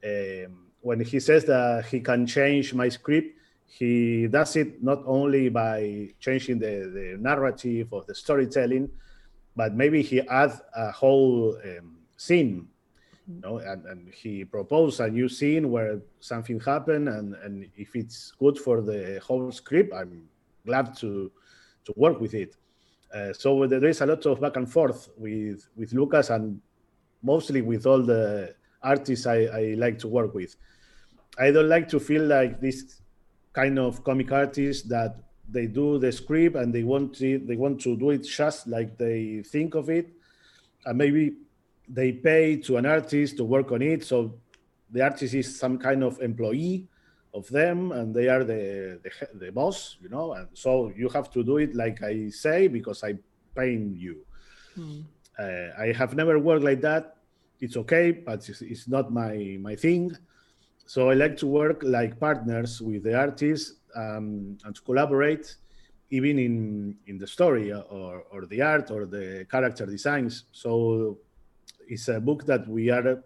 Um, 0.04 0.68
when 0.82 1.00
he 1.00 1.20
says 1.20 1.46
that 1.46 1.86
he 1.86 2.00
can 2.00 2.28
change 2.28 2.74
my 2.74 2.90
script, 2.90 3.40
he 3.66 4.28
does 4.28 4.56
it 4.56 4.82
not 4.84 5.04
only 5.06 5.50
by 5.50 6.10
changing 6.20 6.60
the, 6.60 6.90
the 6.94 7.18
narrative 7.20 7.88
or 7.92 8.04
the 8.08 8.16
storytelling, 8.16 8.90
but 9.56 9.74
maybe 9.74 10.02
he 10.02 10.22
adds 10.22 10.62
a 10.76 10.92
whole 10.92 11.58
um, 11.64 11.98
scene. 12.18 12.68
You 13.28 13.42
know, 13.42 13.58
and, 13.58 13.86
and 13.86 14.14
he 14.14 14.46
proposed 14.46 15.00
a 15.00 15.10
new 15.10 15.28
scene 15.28 15.72
where 15.72 16.00
something 16.20 16.60
happened, 16.60 17.10
and, 17.10 17.34
and 17.44 17.68
if 17.76 17.96
it's 17.96 18.32
good 18.38 18.58
for 18.60 18.82
the 18.82 19.20
whole 19.26 19.52
script, 19.52 19.94
I'm 19.94 20.30
glad 20.66 20.96
to 20.98 21.32
to 21.86 21.94
work 21.96 22.20
with 22.20 22.34
it. 22.34 22.56
Uh, 23.14 23.32
so 23.34 23.66
there 23.68 23.86
is 23.86 24.02
a 24.02 24.06
lot 24.06 24.26
of 24.26 24.42
back 24.42 24.58
and 24.58 24.72
forth 24.72 25.10
with 25.18 25.68
with 25.76 25.94
Lucas 25.94 26.30
and 26.30 26.60
mostly 27.24 27.62
with 27.62 27.86
all 27.86 28.02
the 28.02 28.54
artists 28.84 29.26
I, 29.26 29.46
I 29.46 29.76
like 29.78 29.98
to 30.00 30.08
work 30.08 30.34
with. 30.34 30.56
I 31.40 31.52
don't 31.52 31.70
like 31.70 31.88
to 31.90 32.00
feel 32.00 32.24
like 32.24 32.62
this 32.62 33.02
kind 33.56 33.80
of 33.80 34.04
comic 34.04 34.32
artist 34.32 34.90
that 34.90 35.16
they 35.48 35.68
do 35.68 35.98
the 35.98 36.12
script 36.12 36.56
and 36.56 36.74
they 36.76 36.84
want 36.84 37.16
to 37.16 37.40
they 37.40 37.56
want 37.56 37.80
to 37.80 37.96
do 37.96 38.10
it 38.10 38.24
just 38.24 38.68
like 38.68 38.98
they 38.98 39.42
think 39.44 39.76
of 39.76 39.90
it, 39.90 40.08
and 40.86 40.98
maybe 40.98 41.34
they 41.88 42.12
pay 42.12 42.58
to 42.58 42.78
an 42.78 42.86
artist 42.86 43.38
to 43.38 43.44
work 43.44 43.72
on 43.72 43.82
it. 43.82 44.04
So 44.04 44.36
the 44.92 45.02
artist 45.02 45.34
is 45.34 45.58
some 45.58 45.78
kind 45.78 46.04
of 46.04 46.20
employee 46.22 46.88
of 47.34 47.48
them 47.50 47.92
and 47.92 48.16
they 48.16 48.30
are 48.30 48.44
the, 48.44 49.00
the, 49.04 49.12
the 49.46 49.52
boss 49.52 49.98
you 50.02 50.10
know? 50.10 50.34
And 50.34 50.48
so 50.54 50.92
you 50.96 51.10
have 51.10 51.30
to 51.32 51.44
do 51.44 51.58
it 51.58 51.76
like 51.76 52.02
i 52.02 52.30
say 52.30 52.68
because 52.68 53.04
i 53.04 53.14
pay 53.56 53.74
you. 53.76 54.26
Mm. 54.78 55.04
uh, 55.40 55.82
i 55.82 55.92
have 55.92 56.16
never 56.16 56.38
worked 56.40 56.64
like 56.64 56.82
that. 56.82 57.18
It's 57.60 57.78
okay 57.78 58.12
but 58.12 58.48
it's, 58.50 58.62
it's, 58.62 58.88
not 58.88 59.12
my 59.12 59.58
my 59.60 59.76
thing 59.76 60.16
so 60.86 61.10
i 61.10 61.14
like 61.14 61.36
to 61.38 61.48
work 61.48 61.82
like 61.84 62.20
partners 62.20 62.82
with 62.82 63.04
the 63.04 63.16
artists 63.16 63.80
um, 63.96 64.58
and 64.66 64.76
to 64.76 64.82
collaborate 64.82 65.56
even 66.12 66.38
in 66.38 66.96
in 67.08 67.18
the 67.18 67.28
story 67.28 67.72
or, 67.74 68.24
or 68.32 68.46
the 68.46 68.62
art 68.62 68.92
or 68.92 69.06
the 69.06 69.46
character 69.50 69.86
designs 69.86 70.46
so 70.52 71.18
it's 71.88 72.08
a 72.08 72.20
book 72.20 72.46
that 72.46 72.68
we 72.68 72.90
are 72.90 73.24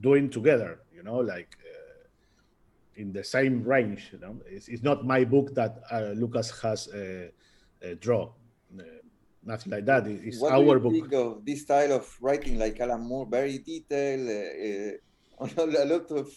doing 0.00 0.30
together. 0.30 0.80
You 0.94 1.02
know, 1.02 1.18
like 1.18 1.56
uh, 1.64 3.00
in 3.00 3.12
the 3.12 3.24
same 3.24 3.64
range. 3.64 4.10
You 4.12 4.18
know, 4.18 4.36
it's, 4.46 4.68
it's 4.68 4.82
not 4.82 5.04
my 5.04 5.24
book 5.24 5.54
that 5.54 5.82
uh, 5.90 6.12
Lucas 6.14 6.50
has 6.60 6.88
uh, 6.88 7.28
uh 7.84 7.94
draw. 8.00 8.32
Uh, 8.78 8.82
nothing 9.44 9.72
like 9.72 9.84
that. 9.86 10.06
It's 10.06 10.40
what 10.40 10.52
our 10.52 10.78
book. 10.78 10.92
Think 10.92 11.12
of 11.12 11.44
this 11.44 11.62
style 11.62 11.92
of 11.92 12.16
writing, 12.20 12.58
like 12.58 12.80
Alan 12.80 13.02
Moore, 13.02 13.26
very 13.26 13.58
detailed, 13.58 14.28
uh, 14.28 15.46
a 15.62 15.86
lot 15.86 16.10
of 16.10 16.28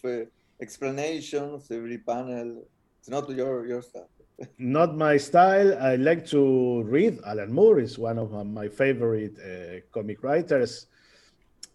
explanations 0.61 1.69
every 1.71 1.97
panel. 1.97 2.63
It's 2.99 3.09
not 3.09 3.29
your 3.29 3.65
your 3.67 3.81
stuff 3.81 4.09
not 4.57 4.95
my 4.95 5.17
style. 5.17 5.77
I 5.79 5.95
like 5.95 6.25
to 6.27 6.83
read. 6.83 7.19
Alan 7.25 7.51
Moore 7.51 7.79
is 7.79 7.97
one 7.97 8.17
of 8.17 8.31
my 8.45 8.67
favorite 8.67 9.37
uh, 9.39 9.79
comic 9.91 10.23
writers, 10.23 10.87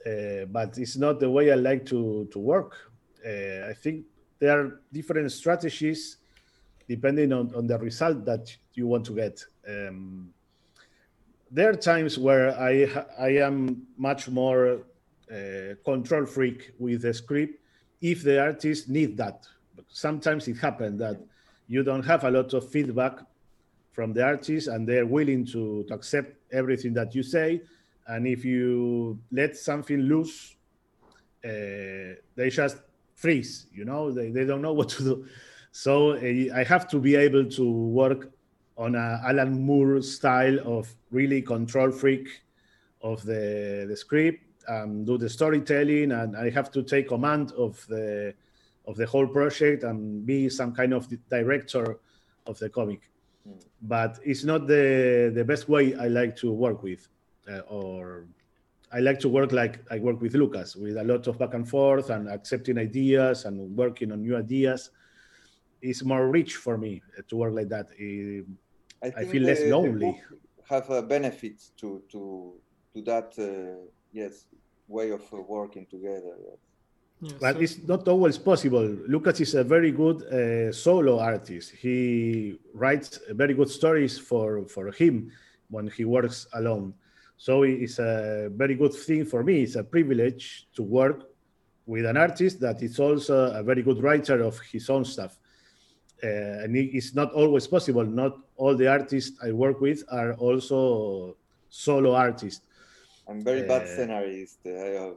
uh, 0.07 0.45
but 0.47 0.79
it's 0.79 0.97
not 0.97 1.21
the 1.21 1.31
way 1.31 1.53
I 1.53 1.57
like 1.57 1.87
to 1.87 2.29
to 2.33 2.39
work. 2.39 2.77
Uh, 3.25 3.69
I 3.69 3.75
think 3.75 4.05
there 4.39 4.59
are 4.59 4.81
different 4.93 5.31
strategies 5.33 6.19
depending 6.89 7.33
on, 7.33 7.55
on 7.55 7.69
the 7.69 7.79
result 7.79 8.25
that 8.25 8.55
you 8.75 8.87
want 8.89 9.05
to 9.07 9.15
get. 9.15 9.45
Um, 9.69 10.35
there 11.49 11.71
are 11.71 11.77
times 11.77 12.19
where 12.19 12.59
I 12.59 12.89
I 13.19 13.31
am 13.49 13.87
much 13.97 14.29
more 14.29 14.83
uh, 15.31 15.75
control 15.85 16.27
freak 16.27 16.73
with 16.79 17.03
the 17.03 17.15
script 17.15 17.60
if 18.01 18.23
the 18.23 18.41
artist 18.41 18.89
need 18.89 19.17
that. 19.17 19.47
Sometimes 19.89 20.49
it 20.49 20.59
happens 20.59 20.99
that 21.01 21.21
you 21.69 21.83
don't 21.83 22.05
have 22.05 22.25
a 22.25 22.31
lot 22.31 22.53
of 22.55 22.69
feedback 22.69 23.19
from 23.93 24.13
the 24.13 24.25
artists 24.25 24.69
and 24.69 24.89
they're 24.89 25.07
willing 25.07 25.45
to, 25.47 25.85
to 25.85 25.95
accept 25.95 26.35
everything 26.53 26.95
that 26.95 27.15
you 27.15 27.23
say. 27.23 27.61
And 28.07 28.27
if 28.27 28.45
you 28.45 29.19
let 29.31 29.57
something 29.57 30.01
loose 30.01 30.57
uh, 31.45 32.19
they 32.37 32.51
just 32.51 32.79
freeze 33.15 33.67
you 33.73 33.85
know? 33.85 34.11
They, 34.11 34.31
they 34.31 34.45
don't 34.45 34.63
know 34.63 34.73
what 34.81 34.89
to 34.91 35.03
do. 35.03 35.27
So 35.73 36.13
uh, 36.13 36.57
i 36.57 36.65
have 36.65 36.89
to 36.89 36.99
be 36.99 37.17
able 37.17 37.45
to 37.45 37.71
work 37.71 38.33
on 38.77 38.95
a 38.95 39.21
alan 39.25 39.61
moore 39.61 40.03
style 40.03 40.59
of 40.67 40.89
really 41.11 41.43
control 41.43 41.91
freak 41.91 42.29
of 43.03 43.23
the, 43.25 43.87
the 43.89 43.97
script 43.97 44.43
and 44.77 45.07
do 45.07 45.19
the 45.19 45.29
storytelling 45.29 46.13
and 46.13 46.37
i 46.37 46.49
have 46.59 46.71
to 46.71 46.81
take 46.83 47.09
command 47.09 47.53
of 47.53 47.73
the 47.89 48.35
of 48.87 48.97
the 48.97 49.07
whole 49.07 49.27
project 49.27 49.85
and 49.85 50.27
be 50.27 50.49
some 50.49 50.73
kind 50.73 50.93
of 50.93 51.07
director 51.29 51.99
of 52.47 52.59
the 52.59 52.69
comic. 52.69 53.11
Mm. 53.49 53.63
But 53.83 54.19
it's 54.25 54.45
not 54.45 54.67
the 54.67 55.33
the 55.35 55.45
best 55.45 55.69
way 55.69 55.95
I 55.95 56.09
like 56.09 56.37
to 56.37 56.53
work 56.53 56.83
with, 56.83 57.09
uh, 57.51 57.61
or 57.79 58.27
I 58.93 59.01
like 59.01 59.21
to 59.21 59.29
work 59.29 59.53
like 59.53 59.75
I 59.91 59.99
work 59.99 60.21
with 60.21 60.35
Lucas, 60.35 60.77
with 60.77 60.97
a 60.97 61.05
lot 61.05 61.27
of 61.27 61.39
back 61.39 61.55
and 61.55 61.67
forth 61.69 62.11
and 62.11 62.29
accepting 62.29 62.79
ideas 62.79 63.45
and 63.45 63.77
working 63.77 64.13
on 64.13 64.23
new 64.23 64.37
ideas. 64.37 64.91
It's 65.83 66.03
more 66.03 66.29
rich 66.29 66.57
for 66.57 66.77
me 66.77 67.03
to 67.29 67.37
work 67.37 67.55
like 67.55 67.69
that. 67.69 67.87
I, 69.03 69.09
I 69.23 69.25
feel 69.25 69.43
the, 69.43 69.49
less 69.49 69.63
lonely. 69.63 70.21
have 70.69 70.91
a 70.91 71.03
benefit 71.03 71.57
to 71.79 72.03
to 72.13 72.55
to 72.93 73.03
that 73.03 73.31
uh, 73.39 73.81
yes 74.13 74.47
way 74.89 75.11
of 75.11 75.23
working 75.33 75.87
together. 75.87 76.35
Yes 76.43 76.59
but 77.39 77.57
so... 77.57 77.61
it's 77.61 77.79
not 77.87 78.09
always 78.09 78.39
possible. 78.39 78.83
Lucas 79.07 79.41
is 79.41 79.55
a 79.55 79.65
very 79.65 79.93
good 79.93 80.23
uh, 80.25 80.73
solo 80.73 81.19
artist. 81.19 81.73
He 81.73 82.59
writes 82.73 83.21
very 83.31 83.55
good 83.55 83.69
stories 83.69 84.19
for, 84.19 84.65
for 84.67 84.91
him 84.93 85.31
when 85.69 85.89
he 85.89 86.05
works 86.05 86.47
alone. 86.55 86.95
So 87.37 87.63
it's 87.63 87.99
a 87.99 88.51
very 88.53 88.75
good 88.75 88.95
thing 88.95 89.25
for 89.25 89.43
me. 89.43 89.63
It's 89.63 89.77
a 89.77 89.85
privilege 89.85 90.69
to 90.75 90.83
work 90.83 91.31
with 91.87 92.07
an 92.07 92.17
artist 92.17 92.61
that 92.61 92.83
is 92.83 92.99
also 92.99 93.53
a 93.53 93.63
very 93.63 93.83
good 93.83 94.03
writer 94.03 94.43
of 94.43 94.59
his 94.61 94.89
own 94.91 95.05
stuff. 95.05 95.39
Uh, 96.23 96.65
and 96.65 96.77
it's 96.77 97.15
not 97.15 97.33
always 97.33 97.67
possible. 97.67 98.05
Not 98.05 98.39
all 98.57 98.77
the 98.77 98.89
artists 98.89 99.39
I 99.43 99.53
work 99.53 99.81
with 99.81 100.05
are 100.11 100.35
also 100.35 101.37
solo 101.71 102.15
artists. 102.15 102.61
I'm 103.31 103.43
very 103.43 103.63
bad 103.63 103.83
uh, 103.83 103.87
scenarist. 103.87 104.59
I, 104.67 105.13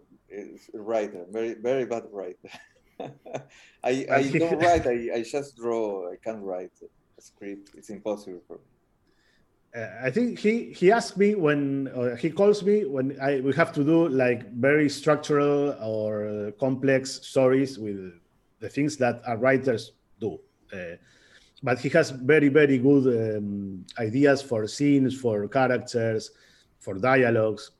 writer, 0.76 1.26
very 1.32 1.56
very 1.56 1.86
bad 1.86 2.04
writer. 2.12 2.50
I 3.84 4.06
I 4.12 4.22
don't 4.40 4.60
write. 4.60 4.86
I, 4.86 5.10
I 5.16 5.24
just 5.24 5.58
draw. 5.58 6.12
I 6.12 6.18
can't 6.24 6.44
write 6.44 6.78
a 7.18 7.22
script. 7.22 7.72
It's 7.76 7.90
impossible 7.90 8.42
for 8.48 8.58
me. 8.58 8.70
Uh, 9.76 9.90
I 10.08 10.12
think 10.12 10.38
he 10.38 10.72
he 10.74 10.92
asked 10.92 11.18
me 11.18 11.34
when 11.34 11.88
uh, 11.88 12.16
he 12.16 12.30
calls 12.30 12.62
me 12.62 12.86
when 12.86 13.18
I 13.20 13.40
we 13.40 13.52
have 13.54 13.74
to 13.74 13.84
do 13.84 14.08
like 14.10 14.42
very 14.54 14.90
structural 14.90 15.76
or 15.82 16.52
complex 16.60 17.26
stories 17.26 17.80
with 17.80 18.14
the 18.60 18.70
things 18.70 18.96
that 18.98 19.24
writers 19.40 19.94
do. 20.20 20.40
Uh, 20.72 20.98
but 21.64 21.80
he 21.80 21.90
has 21.90 22.12
very 22.12 22.50
very 22.50 22.78
good 22.78 23.06
um, 23.08 23.86
ideas 23.98 24.44
for 24.44 24.68
scenes, 24.68 25.20
for 25.20 25.48
characters, 25.48 26.30
for 26.80 26.94
dialogues. 27.00 27.72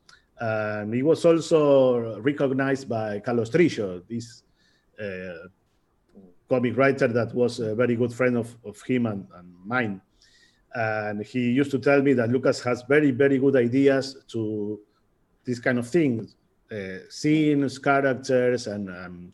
And 0.44 0.94
he 0.94 1.04
was 1.04 1.24
also 1.24 2.20
recognized 2.20 2.90
by 2.90 3.22
Carlos 3.22 3.50
Trillo, 3.50 4.06
this 4.10 4.44
uh, 5.00 5.48
comic 6.50 6.76
writer 6.76 7.08
that 7.08 7.34
was 7.34 7.62
a 7.62 7.74
very 7.74 7.96
good 7.96 8.12
friend 8.12 8.36
of, 8.36 8.54
of 8.66 8.82
him 8.82 9.06
and, 9.06 9.26
and, 9.36 9.48
mine. 9.66 10.02
And 10.76 11.26
he 11.26 11.52
used 11.52 11.72
to 11.72 11.80
tell 11.80 12.02
me 12.02 12.12
that 12.14 12.30
Lucas 12.30 12.62
has 12.62 12.84
very, 12.90 13.12
very 13.12 13.38
good 13.38 13.56
ideas 13.56 14.18
to 14.34 14.82
this 15.46 15.60
kind 15.60 15.80
of 15.80 15.88
things, 15.88 16.36
uh, 16.70 17.08
scenes, 17.10 17.80
characters, 17.80 18.68
and 18.68 18.90
um, 18.90 19.32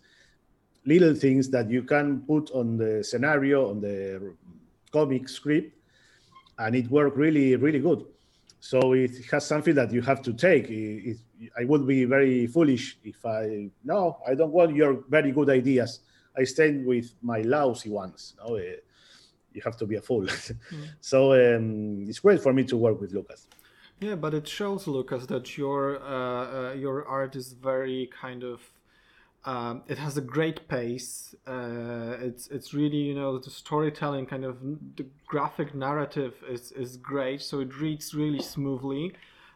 little 0.85 1.15
things 1.15 1.49
that 1.49 1.71
you 1.71 1.81
can 1.81 2.21
put 2.21 2.51
on 2.51 2.77
the 2.77 3.03
scenario, 3.03 3.71
on 3.71 3.81
the 3.81 4.35
comic 4.91 5.27
script, 5.27 5.75
and 6.59 6.75
it 6.75 6.87
worked 6.91 7.17
really, 7.17 7.55
really 7.55 7.79
good. 7.79 8.05
So 8.59 8.93
it 8.93 9.11
has 9.31 9.45
something 9.45 9.73
that 9.75 9.91
you 9.91 10.01
have 10.01 10.21
to 10.23 10.33
take. 10.33 10.69
It, 10.69 11.17
it, 11.39 11.51
I 11.57 11.65
would 11.65 11.87
be 11.87 12.05
very 12.05 12.47
foolish 12.47 12.97
if 13.03 13.25
I 13.25 13.69
no, 13.83 14.17
I 14.27 14.35
don't 14.35 14.51
want 14.51 14.75
your 14.75 15.03
very 15.09 15.31
good 15.31 15.49
ideas. 15.49 16.01
I 16.37 16.43
stay 16.43 16.71
with 16.77 17.13
my 17.21 17.41
lousy 17.41 17.89
ones. 17.89 18.35
No, 18.37 18.57
uh, 18.57 18.61
you 19.53 19.61
have 19.63 19.77
to 19.77 19.85
be 19.85 19.95
a 19.95 20.01
fool. 20.01 20.21
mm. 20.23 20.55
So 20.99 21.33
um, 21.33 22.05
it's 22.07 22.19
great 22.19 22.41
for 22.41 22.53
me 22.53 22.63
to 22.65 22.77
work 22.77 22.99
with 22.99 23.13
Lucas. 23.13 23.47
Yeah, 23.99 24.15
but 24.15 24.33
it 24.33 24.47
shows 24.47 24.87
Lucas 24.87 25.25
that 25.25 25.57
your 25.57 26.01
uh, 26.01 26.71
uh, 26.71 26.73
your 26.73 27.05
art 27.07 27.35
is 27.35 27.53
very 27.53 28.09
kind 28.21 28.43
of 28.43 28.61
um, 29.45 29.83
it 29.87 29.97
has 29.97 30.17
a 30.17 30.21
great 30.21 30.67
pace. 30.67 31.33
Uh, 31.47 32.17
it's 32.19 32.47
it's 32.47 32.73
really 32.73 32.97
you 32.97 33.15
know 33.15 33.39
the 33.39 33.49
storytelling 33.49 34.25
kind 34.25 34.43
of 34.43 34.57
the 34.97 35.05
graphic 35.27 35.73
narrative 35.73 36.33
is 36.49 36.71
is 36.73 36.97
great. 36.97 37.41
So 37.41 37.61
it 37.61 37.79
reads 37.79 38.13
really 38.13 38.41
smoothly, 38.41 39.13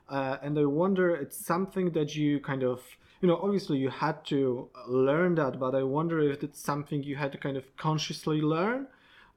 uh, 0.10 0.38
and 0.42 0.58
I 0.58 0.66
wonder 0.66 1.14
it's 1.14 1.38
something 1.46 1.92
that 1.92 2.16
you 2.16 2.40
kind 2.40 2.64
of 2.64 2.82
you 3.22 3.28
know 3.28 3.38
obviously 3.42 3.78
you 3.78 3.90
had 3.90 4.24
to 4.26 4.70
learn 4.88 5.36
that, 5.36 5.60
but 5.60 5.76
I 5.76 5.84
wonder 5.84 6.22
if 6.22 6.44
it's 6.44 6.62
something 6.62 7.04
you 7.04 7.18
had 7.18 7.34
to 7.34 7.38
kind 7.38 7.58
of 7.58 7.76
consciously 7.76 8.42
learn, 8.42 8.88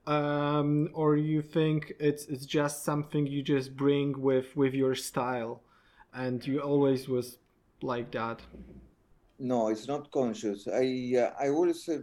um, 0.06 0.90
or 0.94 1.16
you 1.16 1.42
think 1.42 1.94
it's 1.98 2.26
it's 2.26 2.46
just 2.46 2.84
something 2.84 3.26
you 3.26 3.42
just 3.42 3.76
bring 3.76 4.20
with 4.20 4.54
with 4.56 4.74
your 4.74 4.94
style, 4.94 5.62
and 6.14 6.46
you 6.46 6.60
always 6.60 7.08
was 7.08 7.38
like 7.82 8.12
that. 8.12 8.42
No, 9.38 9.68
it's 9.68 9.86
not 9.86 10.10
conscious. 10.10 10.66
I 10.66 11.14
uh, 11.18 11.30
I 11.38 11.50
always 11.50 11.88
uh, 11.88 11.98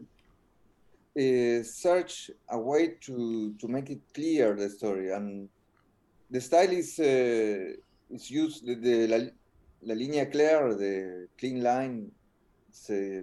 uh, 1.20 1.64
search 1.64 2.30
a 2.50 2.60
way 2.60 2.96
to 3.06 3.54
to 3.60 3.68
make 3.68 3.90
it 3.90 4.02
clear 4.14 4.56
the 4.56 4.70
story, 4.70 5.12
and 5.12 5.50
the 6.30 6.40
style 6.40 6.70
is 6.72 7.00
uh, 7.00 7.74
is 8.12 8.30
used 8.30 8.66
the, 8.68 8.76
the 8.76 9.08
la, 9.08 9.18
la 9.82 9.96
línea 9.96 10.32
clear, 10.32 10.76
the 10.76 11.28
clean 11.40 11.64
line. 11.64 12.12
It's, 12.70 12.90
uh, 12.90 13.22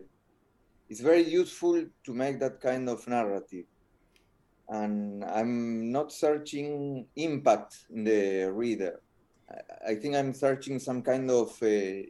it's 0.89 1.01
very 1.01 1.23
useful 1.23 1.85
to 2.05 2.13
make 2.13 2.41
that 2.41 2.61
kind 2.61 2.89
of 2.89 3.07
narrative, 3.07 3.67
and 4.69 5.25
I'm 5.25 5.93
not 5.93 6.11
searching 6.11 7.07
impact 7.15 7.87
in 7.95 8.03
the 8.03 8.51
reader. 8.53 9.01
I, 9.49 9.93
I 9.93 9.95
think 9.95 10.17
I'm 10.17 10.35
searching 10.35 10.81
some 10.81 11.03
kind 11.03 11.31
of 11.31 11.51
uh, 11.63 12.03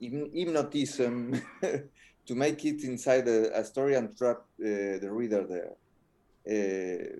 hypnotism 0.00 1.40
to 2.26 2.34
make 2.34 2.64
it 2.64 2.82
inside 2.84 3.28
a, 3.28 3.58
a 3.58 3.64
story 3.64 3.94
and 3.94 4.16
trap 4.16 4.38
uh, 4.60 4.98
the 5.02 5.08
reader 5.10 5.46
there. 5.46 5.76
Uh, 6.46 7.16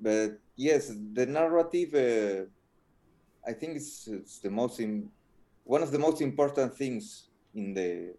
but 0.00 0.38
yes, 0.56 0.92
the 1.12 1.26
narrative, 1.26 1.94
uh, 1.94 2.44
I 3.48 3.52
think 3.54 3.76
it's, 3.76 4.08
it's 4.08 4.40
the 4.40 4.50
most 4.50 4.80
in, 4.80 5.08
one 5.64 5.82
of 5.82 5.92
the 5.92 5.98
most 5.98 6.20
important 6.20 6.74
things 6.74 7.28
in 7.54 7.74
the 7.74 8.14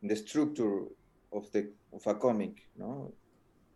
in 0.00 0.08
the 0.08 0.16
structure 0.16 0.84
of 1.32 1.50
the 1.52 1.72
of 1.92 2.06
a 2.06 2.14
comic, 2.14 2.56
no, 2.76 3.12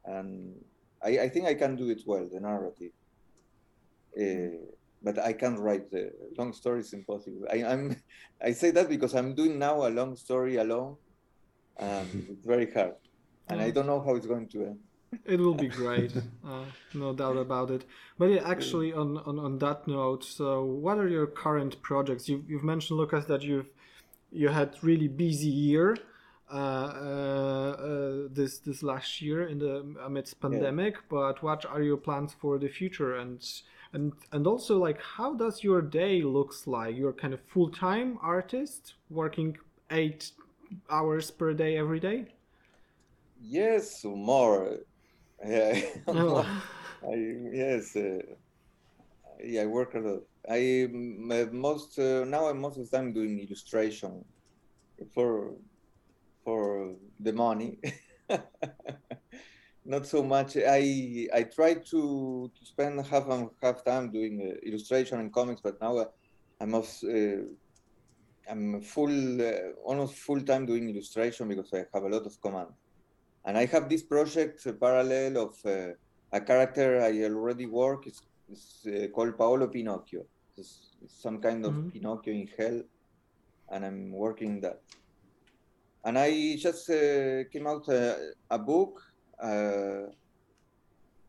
and 0.05 0.55
I, 1.03 1.19
I 1.21 1.29
think 1.29 1.47
I 1.47 1.55
can 1.55 1.77
do 1.77 1.91
it 1.91 2.03
well. 2.07 2.29
The 2.33 2.41
narrative. 2.41 2.93
Uh, 4.19 4.67
but 5.03 5.19
I 5.19 5.33
can't 5.33 5.59
write 5.59 5.91
the 5.91 6.13
long 6.39 6.53
stories. 6.53 6.93
Impossible. 6.93 7.47
I, 7.51 7.57
am 7.57 7.97
I 8.43 8.53
say 8.53 8.71
that 8.73 8.89
because 8.89 9.15
I'm 9.15 9.35
doing 9.35 9.59
now 9.59 9.87
a 9.87 9.91
long 9.91 10.17
story 10.17 10.57
alone, 10.57 10.97
Um, 11.79 12.09
it's 12.31 12.47
very 12.47 12.71
hard, 12.71 12.97
and 13.49 13.61
I 13.61 13.71
don't 13.71 13.87
know 13.87 14.01
how 14.01 14.15
it's 14.17 14.27
going 14.27 14.49
to 14.49 14.59
end. 14.71 14.81
It 15.25 15.41
will 15.41 15.55
be 15.55 15.69
great, 15.83 16.13
uh, 16.45 16.65
no 16.95 17.13
doubt 17.13 17.37
about 17.37 17.71
it. 17.71 17.85
But 18.19 18.27
yeah, 18.27 18.43
actually, 18.55 18.93
on, 18.93 19.19
on, 19.19 19.39
on 19.39 19.59
that 19.59 19.87
note, 19.87 20.25
so 20.25 20.65
what 20.65 20.99
are 20.99 21.09
your 21.09 21.27
current 21.27 21.81
projects? 21.83 22.29
You've, 22.29 22.45
you've 22.49 22.65
mentioned 22.65 22.99
Lucas 22.99 23.25
that 23.27 23.43
you've 23.43 23.71
you 24.33 24.49
had 24.49 24.77
really 24.83 25.09
busy 25.09 25.49
year 25.49 25.97
uh, 26.51 26.57
uh, 26.57 26.59
uh, 26.59 28.29
this 28.31 28.59
this 28.59 28.83
last 28.83 29.23
year 29.23 29.47
in 29.47 29.59
the 29.59 29.95
amidst 30.05 30.41
pandemic. 30.41 30.95
Yeah. 30.95 31.01
But 31.09 31.43
what 31.43 31.65
are 31.65 31.83
your 31.83 31.97
plans 31.97 32.35
for 32.39 32.59
the 32.59 32.69
future? 32.69 33.17
And 33.17 33.43
and 33.93 34.13
and 34.33 34.47
also 34.47 34.79
like 34.79 35.01
how 35.01 35.35
does 35.35 35.63
your 35.63 35.83
day 35.83 36.23
looks 36.23 36.67
like? 36.67 36.97
You're 36.97 37.13
kind 37.13 37.35
of 37.35 37.41
full 37.47 37.71
time 37.71 38.19
artist 38.23 38.95
working 39.11 39.57
eight 39.91 40.33
hours 40.91 41.31
per 41.31 41.53
day 41.53 41.77
every 41.77 42.01
day. 42.01 42.27
Yes, 43.41 44.05
more 44.05 44.79
yeah. 45.45 45.81
Oh. 46.09 46.47
I, 47.03 47.35
yes. 47.53 47.97
Uh, 47.97 48.19
yeah, 49.43 49.63
I 49.63 49.67
work 49.67 49.95
a 49.95 49.99
lot. 49.99 50.23
I 50.49 50.89
most 51.53 51.99
uh, 51.99 52.25
now 52.25 52.47
I'm 52.47 52.61
most 52.61 52.79
of 52.79 52.89
the 52.89 52.97
time 52.97 53.13
doing 53.13 53.41
illustration 53.41 54.25
for 55.15 55.55
for 56.45 56.95
the 57.21 57.33
money. 57.33 57.79
Not 59.85 60.07
so 60.07 60.23
much. 60.23 60.57
I 60.57 61.29
I 61.35 61.43
try 61.43 61.75
to, 61.75 62.51
to 62.57 62.65
spend 62.65 63.05
half 63.05 63.29
and 63.29 63.51
half 63.61 63.85
time 63.85 64.13
doing 64.13 64.41
uh, 64.41 64.69
illustration 64.69 65.19
and 65.19 65.33
comics, 65.33 65.61
but 65.61 65.81
now 65.81 65.97
uh, 65.99 66.05
I'm 66.61 66.75
of, 66.75 66.89
uh, 67.03 67.43
I'm 68.49 68.81
full 68.81 69.43
uh, 69.43 69.73
almost 69.85 70.15
full 70.15 70.41
time 70.41 70.67
doing 70.67 70.89
illustration 70.89 71.49
because 71.49 71.73
I 71.75 71.85
have 71.93 72.05
a 72.05 72.09
lot 72.09 72.27
of 72.27 72.41
command. 72.41 72.69
And 73.45 73.59
I 73.59 73.67
have 73.67 73.89
this 73.89 74.03
project 74.03 74.65
uh, 74.67 74.73
parallel 74.73 75.37
of 75.37 75.55
uh, 75.67 75.95
a 76.33 76.41
character 76.41 77.01
I 77.03 77.25
already 77.25 77.67
work. 77.67 78.07
It's, 78.07 78.23
it's 78.49 78.87
uh, 78.87 79.09
called 79.09 79.37
Paolo 79.37 79.67
Pinocchio. 79.67 80.25
It's, 80.57 80.95
it's 81.03 81.21
some 81.21 81.41
kind 81.41 81.65
of 81.65 81.73
mm-hmm. 81.73 81.89
Pinocchio 81.89 82.33
in 82.33 82.49
hell, 82.57 82.83
and 83.71 83.85
I'm 83.85 84.13
working 84.13 84.61
that. 84.61 84.81
And 86.05 86.17
I 86.19 86.57
just 86.57 86.89
uh, 86.89 87.45
came 87.53 87.67
out 87.67 87.89
uh, 87.89 88.15
a 88.49 88.59
book 88.59 89.03
uh, 89.43 90.11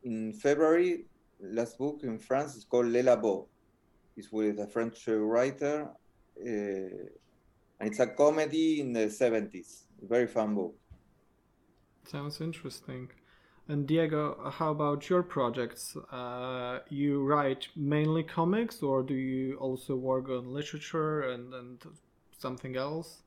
in 0.03 0.33
February. 0.33 1.05
Last 1.39 1.77
book 1.77 2.01
in 2.03 2.19
France 2.19 2.55
is 2.55 2.63
called 2.63 2.87
Le 2.87 3.03
Labo. 3.03 3.47
It's 4.15 4.31
with 4.31 4.59
a 4.59 4.67
French 4.67 5.07
writer, 5.07 5.89
and 6.37 7.09
it's 7.81 7.99
a 7.99 8.07
comedy 8.07 8.79
in 8.79 8.93
the 8.93 9.07
70s. 9.07 9.83
Very 10.01 10.27
fun 10.27 10.55
book. 10.55 10.75
Sounds 12.05 12.39
interesting. 12.39 13.09
And 13.69 13.87
Diego, 13.87 14.51
how 14.51 14.71
about 14.71 15.09
your 15.09 15.23
projects? 15.23 15.95
Uh, 16.11 16.79
you 16.89 17.23
write 17.23 17.69
mainly 17.75 18.23
comics, 18.23 18.83
or 18.83 19.03
do 19.03 19.13
you 19.13 19.55
also 19.55 19.95
work 19.95 20.29
on 20.29 20.53
literature 20.53 21.21
and, 21.31 21.53
and 21.53 21.81
something 22.37 22.75
else? 22.75 23.21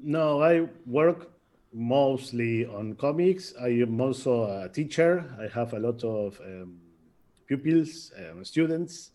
No, 0.00 0.40
I 0.40 0.68
work 0.86 1.32
mostly 1.72 2.66
on 2.66 2.94
comics. 2.94 3.54
I 3.60 3.68
am 3.68 4.00
also 4.00 4.44
a 4.44 4.68
teacher. 4.68 5.24
I 5.40 5.48
have 5.54 5.72
a 5.72 5.78
lot 5.78 6.04
of 6.04 6.40
um, 6.44 6.78
pupils, 7.46 8.12
um, 8.18 8.44
students, 8.44 9.10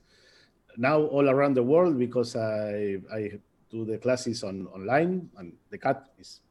now 0.77 1.01
all 1.01 1.29
around 1.29 1.55
the 1.55 1.63
world 1.63 1.97
because 1.97 2.35
I 2.35 2.97
I 3.11 3.39
do 3.69 3.85
the 3.85 3.97
classes 3.97 4.43
on 4.43 4.67
online, 4.67 5.29
and 5.37 5.53
the 5.69 5.77
cat 5.77 6.07
is 6.19 6.41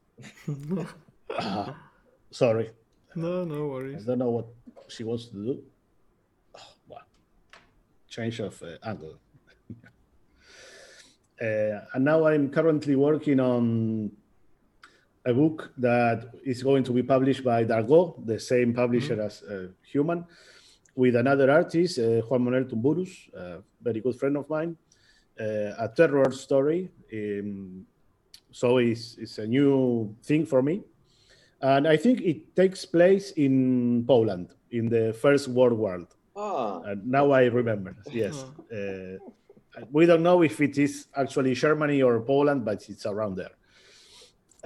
Uh, 1.28 1.72
sorry. 2.30 2.70
No, 3.14 3.44
no 3.44 3.66
worries. 3.66 4.02
I 4.02 4.06
don't 4.06 4.18
know 4.18 4.30
what 4.30 4.46
she 4.88 5.04
wants 5.04 5.26
to 5.26 5.34
do. 5.34 5.62
Oh, 6.54 6.72
well, 6.88 7.06
change 8.08 8.40
of 8.40 8.62
uh, 8.62 8.76
angle. 8.84 9.18
uh, 11.40 11.80
and 11.94 12.04
now 12.04 12.26
I'm 12.26 12.50
currently 12.50 12.96
working 12.96 13.40
on 13.40 14.12
a 15.26 15.34
book 15.34 15.72
that 15.78 16.30
is 16.44 16.62
going 16.62 16.84
to 16.84 16.92
be 16.92 17.02
published 17.02 17.44
by 17.44 17.64
Dargaud, 17.64 18.24
the 18.24 18.38
same 18.38 18.72
publisher 18.72 19.16
mm-hmm. 19.16 19.26
as 19.26 19.42
uh, 19.42 19.68
Human, 19.92 20.24
with 20.94 21.16
another 21.16 21.50
artist, 21.50 21.98
uh, 21.98 22.22
Juan 22.22 22.44
Manuel 22.44 22.64
Tumburus, 22.64 23.12
a 23.34 23.58
very 23.82 24.00
good 24.00 24.16
friend 24.18 24.36
of 24.36 24.48
mine. 24.48 24.76
Uh, 25.38 25.74
a 25.78 25.90
terror 25.94 26.32
story. 26.32 26.90
Um, 27.12 27.84
so 28.50 28.78
it's, 28.78 29.18
it's 29.18 29.36
a 29.36 29.46
new 29.46 30.16
thing 30.22 30.46
for 30.46 30.62
me 30.62 30.82
and 31.60 31.88
I 31.88 31.96
think 31.96 32.20
it 32.20 32.54
takes 32.54 32.84
place 32.84 33.32
in 33.32 34.04
Poland 34.06 34.50
in 34.70 34.88
the 34.88 35.12
First 35.14 35.48
World 35.48 35.78
War. 35.78 36.06
Oh. 36.34 36.82
And 36.84 37.06
now 37.06 37.30
I 37.30 37.44
remember. 37.44 37.96
Yes, 38.12 38.44
uh, 38.72 39.16
we 39.90 40.06
don't 40.06 40.22
know 40.22 40.42
if 40.42 40.60
it 40.60 40.76
is 40.78 41.06
actually 41.16 41.54
Germany 41.54 42.02
or 42.02 42.20
Poland, 42.20 42.64
but 42.64 42.88
it's 42.88 43.06
around 43.06 43.36
there. 43.36 43.52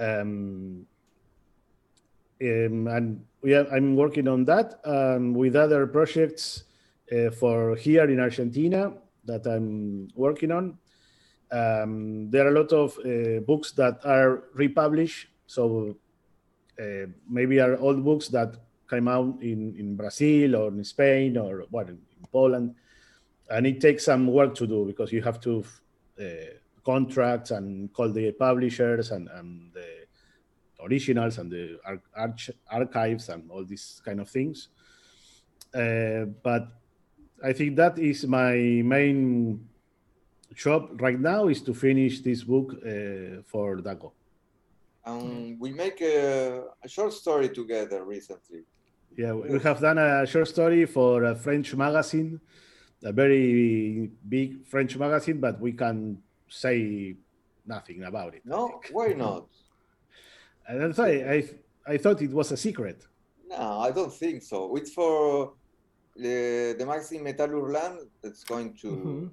Um, 0.01 0.87
um, 2.41 2.87
and 2.87 3.25
yeah, 3.43 3.65
I'm 3.71 3.95
working 3.95 4.27
on 4.27 4.45
that 4.45 4.79
um, 4.83 5.33
with 5.33 5.55
other 5.55 5.85
projects 5.85 6.63
uh, 7.11 7.29
for 7.29 7.75
here 7.75 8.09
in 8.09 8.19
Argentina 8.19 8.93
that 9.25 9.45
I'm 9.45 10.07
working 10.15 10.51
on. 10.51 10.77
Um, 11.51 12.31
there 12.31 12.47
are 12.47 12.55
a 12.55 12.59
lot 12.59 12.71
of 12.71 12.97
uh, 12.99 13.41
books 13.41 13.73
that 13.73 13.99
are 14.05 14.45
republished, 14.55 15.27
so 15.45 15.95
uh, 16.81 17.07
maybe 17.29 17.59
are 17.59 17.77
old 17.77 18.03
books 18.03 18.29
that 18.29 18.55
came 18.89 19.07
out 19.07 19.37
in, 19.41 19.75
in 19.77 19.95
Brazil 19.95 20.55
or 20.55 20.69
in 20.69 20.83
Spain 20.83 21.37
or 21.37 21.65
what 21.69 21.89
in 21.89 21.99
Poland, 22.31 22.73
and 23.49 23.67
it 23.67 23.81
takes 23.81 24.05
some 24.05 24.27
work 24.27 24.55
to 24.55 24.65
do 24.65 24.85
because 24.85 25.11
you 25.11 25.21
have 25.21 25.39
to 25.41 25.63
uh, 26.19 26.55
contracts 26.83 27.51
and 27.51 27.91
call 27.93 28.09
the 28.09 28.31
publishers 28.31 29.11
and, 29.11 29.29
and 29.29 29.71
the 29.73 30.01
originals 30.83 31.37
and 31.37 31.51
the 31.51 31.79
arch- 32.15 32.51
archives 32.69 33.29
and 33.29 33.49
all 33.51 33.63
these 33.63 34.01
kind 34.03 34.19
of 34.19 34.29
things. 34.29 34.69
Uh, 35.73 36.25
but 36.43 36.67
I 37.43 37.53
think 37.53 37.75
that 37.77 37.97
is 37.97 38.25
my 38.27 38.53
main 38.83 39.67
job 40.53 41.01
right 41.01 41.19
now 41.19 41.47
is 41.47 41.61
to 41.63 41.73
finish 41.73 42.21
this 42.21 42.43
book 42.43 42.73
uh, 42.73 43.41
for 43.45 43.77
Dargaud. 43.77 44.11
Um, 45.05 45.57
we 45.59 45.71
make 45.71 46.01
a, 46.01 46.63
a, 46.83 46.87
short 46.87 47.13
story 47.13 47.49
together 47.49 48.03
recently. 48.03 48.65
Yeah, 49.17 49.33
we 49.33 49.59
have 49.59 49.79
done 49.79 49.97
a 49.97 50.27
short 50.27 50.47
story 50.47 50.85
for 50.85 51.23
a 51.23 51.35
French 51.35 51.73
magazine, 51.73 52.39
a 53.03 53.11
very 53.11 54.11
big 54.29 54.63
French 54.67 54.95
magazine, 54.97 55.39
but 55.39 55.59
we 55.59 55.71
can 55.71 56.21
say 56.51 57.15
nothing 57.65 58.03
about 58.03 58.35
it. 58.35 58.41
No, 58.45 58.81
why 58.91 59.07
not? 59.25 59.47
And 60.67 60.81
that's 60.81 60.97
why 60.97 61.11
I, 61.35 61.93
I 61.93 61.97
thought 61.97 62.21
it 62.21 62.31
was 62.31 62.51
a 62.51 62.57
secret. 62.57 63.05
No, 63.47 63.79
I 63.79 63.91
don't 63.91 64.13
think 64.13 64.43
so. 64.43 64.75
It's 64.75 64.93
for 64.93 65.53
the, 66.15 66.75
the 66.77 66.85
magazine 66.85 67.23
Metal 67.23 67.47
Hurlant 67.47 68.07
that's 68.21 68.43
going 68.43 68.73
to 68.75 68.87
mm-hmm. 68.87 69.27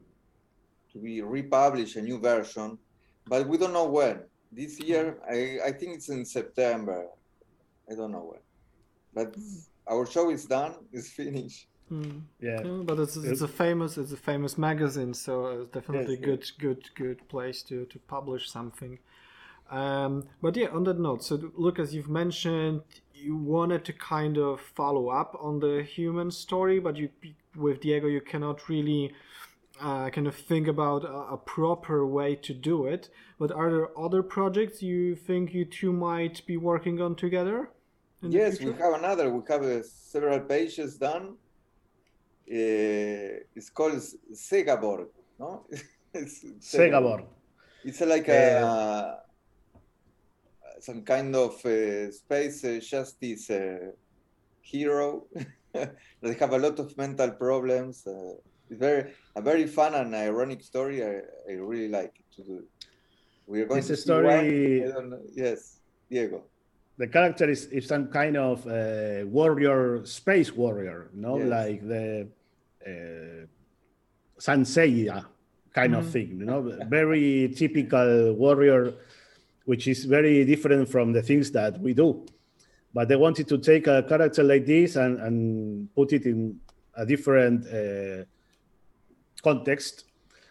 to 0.92 0.98
be 0.98 1.20
republished 1.22 1.96
a 1.96 2.02
new 2.02 2.18
version, 2.18 2.78
but 3.26 3.46
we 3.46 3.58
don't 3.58 3.72
know 3.72 3.88
when 3.88 4.20
this 4.52 4.80
year 4.80 5.18
I, 5.28 5.58
I 5.66 5.72
think 5.72 5.96
it's 5.96 6.08
in 6.08 6.24
september 6.24 7.06
i 7.90 7.94
don't 7.94 8.12
know 8.12 8.32
when 8.32 8.40
but 9.14 9.38
mm. 9.38 9.66
our 9.90 10.06
show 10.06 10.30
is 10.30 10.46
done 10.46 10.74
it's 10.92 11.10
finished 11.22 11.67
mm. 11.90 12.20
yeah. 12.40 12.60
yeah. 12.62 12.82
but 12.84 12.98
it's, 12.98 13.16
it's 13.16 13.40
a 13.40 13.48
famous 13.48 13.98
it's 13.98 14.12
a 14.12 14.16
famous 14.16 14.58
magazine 14.58 15.14
so 15.14 15.62
it's 15.62 15.70
definitely 15.72 16.14
yes, 16.14 16.24
good 16.24 16.40
yes. 16.40 16.52
good 16.58 16.94
good 16.94 17.28
place 17.28 17.62
to 17.62 17.84
to 17.86 17.98
publish 18.00 18.50
something 18.50 18.98
um, 19.70 20.24
but 20.42 20.56
yeah 20.56 20.68
on 20.68 20.84
that 20.84 20.98
note 20.98 21.22
so 21.22 21.52
look, 21.56 21.78
as 21.78 21.94
you've 21.94 22.08
mentioned 22.08 22.82
you 23.14 23.36
wanted 23.36 23.84
to 23.84 23.92
kind 23.92 24.38
of 24.38 24.60
follow 24.60 25.08
up 25.08 25.36
on 25.40 25.60
the 25.60 25.82
human 25.82 26.30
story 26.30 26.78
but 26.78 26.96
you 26.96 27.08
with 27.56 27.80
diego 27.80 28.06
you 28.06 28.20
cannot 28.20 28.68
really 28.68 29.12
uh, 29.80 30.10
kind 30.10 30.26
of 30.26 30.34
think 30.34 30.66
about 30.66 31.04
a, 31.04 31.34
a, 31.34 31.36
proper 31.36 32.04
way 32.06 32.34
to 32.34 32.52
do 32.52 32.86
it. 32.86 33.08
But 33.38 33.52
are 33.52 33.70
there 33.70 33.98
other 33.98 34.22
projects 34.22 34.82
you 34.82 35.14
think 35.14 35.54
you 35.54 35.64
two 35.64 35.92
might 35.92 36.44
be 36.46 36.56
working 36.56 37.00
on 37.00 37.14
together? 37.14 37.70
Yes, 38.20 38.60
we 38.60 38.72
have 38.72 38.94
another. 38.94 39.30
We 39.30 39.42
have 39.48 39.62
uh, 39.62 39.82
several 39.82 40.40
pages 40.40 40.96
done. 40.96 41.36
Uh, 42.50 43.44
it's 43.54 43.70
called 43.70 44.00
Segaborg, 44.32 45.08
no? 45.38 45.66
it's 46.14 46.44
Segaborg. 46.60 47.26
It's 47.84 48.00
like 48.00 48.28
a, 48.28 48.58
uh, 48.60 49.16
some 50.80 51.02
kind 51.02 51.34
of 51.36 51.64
uh, 51.64 52.10
space 52.10 52.64
uh, 52.64 52.80
justice 52.82 53.50
hero. 54.62 55.26
they 55.72 56.34
have 56.40 56.52
a 56.52 56.58
lot 56.58 56.78
of 56.78 56.96
mental 56.96 57.30
problems. 57.32 58.06
It's 58.70 58.78
very 58.78 59.12
a 59.36 59.42
very 59.42 59.66
fun 59.66 59.94
and 59.94 60.14
ironic 60.14 60.62
story. 60.62 61.04
I, 61.04 61.20
I 61.48 61.54
really 61.54 61.88
like 61.88 62.14
it 62.18 62.36
to 62.36 62.42
do. 62.42 62.64
We 63.46 63.62
are 63.62 63.66
going 63.66 63.78
it's 63.78 63.88
to 63.88 63.94
a 63.94 63.96
story. 63.96 64.84
Yes. 65.34 65.78
Diego? 66.10 66.44
The 66.96 67.06
character 67.06 67.48
is, 67.48 67.66
is 67.66 67.86
some 67.86 68.08
kind 68.08 68.36
of 68.36 68.66
uh, 68.66 69.24
warrior, 69.26 70.04
space 70.04 70.52
warrior, 70.52 71.10
know, 71.14 71.38
yes. 71.38 71.48
like 71.48 71.86
the 71.86 72.28
uh, 72.88 73.46
Saint 74.38 74.66
Seiya 74.66 75.24
kind 75.72 75.92
mm-hmm. 75.92 76.00
of 76.00 76.10
thing, 76.10 76.38
you 76.40 76.46
know, 76.46 76.60
very 76.88 77.52
typical 77.54 78.34
warrior, 78.34 78.94
which 79.64 79.86
is 79.88 80.04
very 80.04 80.44
different 80.44 80.88
from 80.88 81.12
the 81.12 81.22
things 81.22 81.50
that 81.52 81.78
we 81.80 81.92
do. 81.94 82.24
But 82.94 83.08
they 83.08 83.16
wanted 83.16 83.48
to 83.48 83.58
take 83.58 83.86
a 83.86 84.02
character 84.02 84.42
like 84.42 84.64
this 84.64 84.96
and, 84.96 85.20
and 85.20 85.94
put 85.94 86.12
it 86.12 86.24
in 86.24 86.58
a 86.96 87.04
different 87.04 87.66
uh, 87.66 88.24
context. 89.42 90.04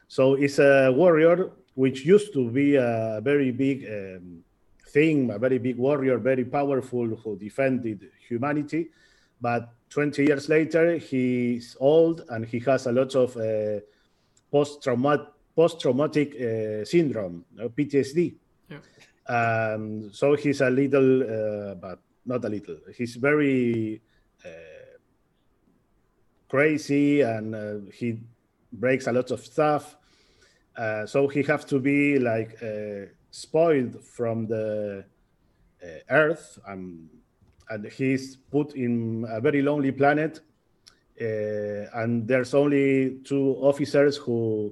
So 0.08 0.36
it's 0.36 0.60
a 0.60 0.92
warrior 0.92 1.52
which 1.74 2.06
used 2.06 2.34
to 2.34 2.50
be 2.50 2.76
a 2.76 3.20
very 3.24 3.52
big 3.52 3.86
um, 3.86 4.44
thing, 4.90 5.30
a 5.32 5.40
very 5.40 5.58
big 5.58 5.78
warrior, 5.78 6.18
very 6.18 6.46
powerful, 6.46 7.08
who 7.08 7.38
defended 7.38 8.10
humanity. 8.28 8.90
But 9.40 9.70
20 9.90 10.26
years 10.26 10.50
later, 10.50 10.98
he's 10.98 11.78
old 11.80 12.24
and 12.30 12.46
he 12.46 12.60
has 12.60 12.88
a 12.88 12.92
lot 12.92 13.16
of 13.16 13.38
uh, 13.38 13.80
post-traumatic 14.52 15.28
post-traumatic 15.58 16.36
uh, 16.36 16.86
syndrome, 16.86 17.44
PTSD. 17.58 18.36
Yeah. 18.70 18.78
Um, 19.28 20.14
so 20.14 20.36
he's 20.36 20.62
a 20.62 20.70
little, 20.70 21.24
uh, 21.24 21.74
but 21.76 22.00
not 22.26 22.46
a 22.46 22.50
little. 22.50 22.78
He's 22.96 23.16
very 23.16 24.00
uh, 24.46 24.50
crazy 26.48 27.22
and 27.22 27.56
uh, 27.56 27.92
he 27.92 28.20
breaks 28.72 29.08
a 29.08 29.12
lot 29.12 29.32
of 29.32 29.44
stuff. 29.44 29.98
Uh, 30.78 31.08
so 31.08 31.28
he 31.28 31.42
has 31.42 31.66
to 31.66 31.80
be 31.80 32.20
like 32.20 32.62
uh, 32.62 33.08
spoiled 33.32 34.04
from 34.04 34.46
the 34.46 35.04
uh, 35.84 35.88
Earth, 36.10 36.60
um, 36.68 37.10
and 37.70 37.86
he's 37.86 38.38
put 38.52 38.74
in 38.76 39.26
a 39.30 39.42
very 39.42 39.62
lonely 39.62 39.92
planet. 39.92 40.42
Uh, 41.20 41.90
and 41.96 42.28
there's 42.28 42.54
only 42.54 43.18
two 43.24 43.58
officers 43.62 44.18
who 44.18 44.72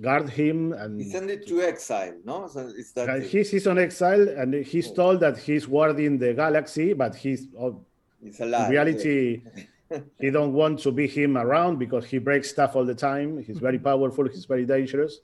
guard 0.00 0.28
him 0.28 0.72
and 0.72 1.00
he's 1.00 1.12
sent 1.12 1.46
to 1.46 1.62
exile 1.62 2.14
no 2.24 2.46
so 2.46 2.60
is 2.60 2.92
that 2.92 3.22
he's, 3.22 3.50
he's 3.50 3.66
on 3.66 3.78
exile 3.78 4.28
and 4.28 4.54
he's 4.54 4.90
oh. 4.90 4.94
told 4.94 5.20
that 5.20 5.36
he's 5.36 5.66
guarding 5.66 6.18
the 6.18 6.32
galaxy 6.34 6.92
but 6.92 7.14
he's 7.14 7.48
oh, 7.58 7.80
in 8.22 8.70
reality 8.70 9.42
he 10.20 10.30
don't 10.30 10.52
want 10.52 10.78
to 10.78 10.92
be 10.92 11.06
him 11.06 11.36
around 11.36 11.78
because 11.78 12.04
he 12.04 12.18
breaks 12.18 12.50
stuff 12.50 12.76
all 12.76 12.84
the 12.84 12.94
time 12.94 13.42
he's 13.42 13.58
very 13.58 13.78
powerful 13.90 14.28
he's 14.28 14.44
very 14.44 14.64
dangerous 14.64 15.18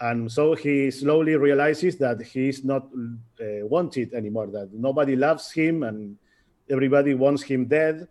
and 0.00 0.30
so 0.30 0.54
he 0.54 0.90
slowly 0.90 1.36
realizes 1.36 1.96
that 1.98 2.20
he's 2.22 2.64
not 2.64 2.88
uh, 3.40 3.66
wanted 3.66 4.12
anymore 4.14 4.46
that 4.46 4.68
nobody 4.72 5.16
loves 5.16 5.52
him 5.52 5.82
and 5.82 6.16
everybody 6.70 7.14
wants 7.14 7.42
him 7.42 7.66
dead 7.66 8.08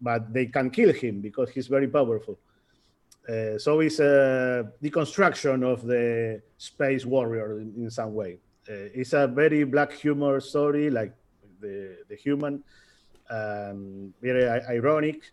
but 0.00 0.32
they 0.32 0.46
can 0.46 0.70
kill 0.70 0.92
him 0.92 1.20
because 1.20 1.50
he's 1.50 1.66
very 1.66 1.88
powerful 1.88 2.38
uh, 3.28 3.58
so 3.58 3.80
it's 3.80 3.98
a 4.00 4.72
deconstruction 4.82 5.62
of 5.62 5.86
the 5.86 6.40
space 6.56 7.04
warrior 7.04 7.60
in, 7.60 7.74
in 7.76 7.90
some 7.90 8.14
way. 8.14 8.38
Uh, 8.68 8.88
it's 8.94 9.12
a 9.12 9.26
very 9.26 9.64
black 9.64 9.92
humor 9.92 10.40
story, 10.40 10.88
like 10.88 11.14
the 11.60 11.98
the 12.08 12.16
human, 12.16 12.64
um, 13.28 14.14
very 14.22 14.48
ironic. 14.48 15.30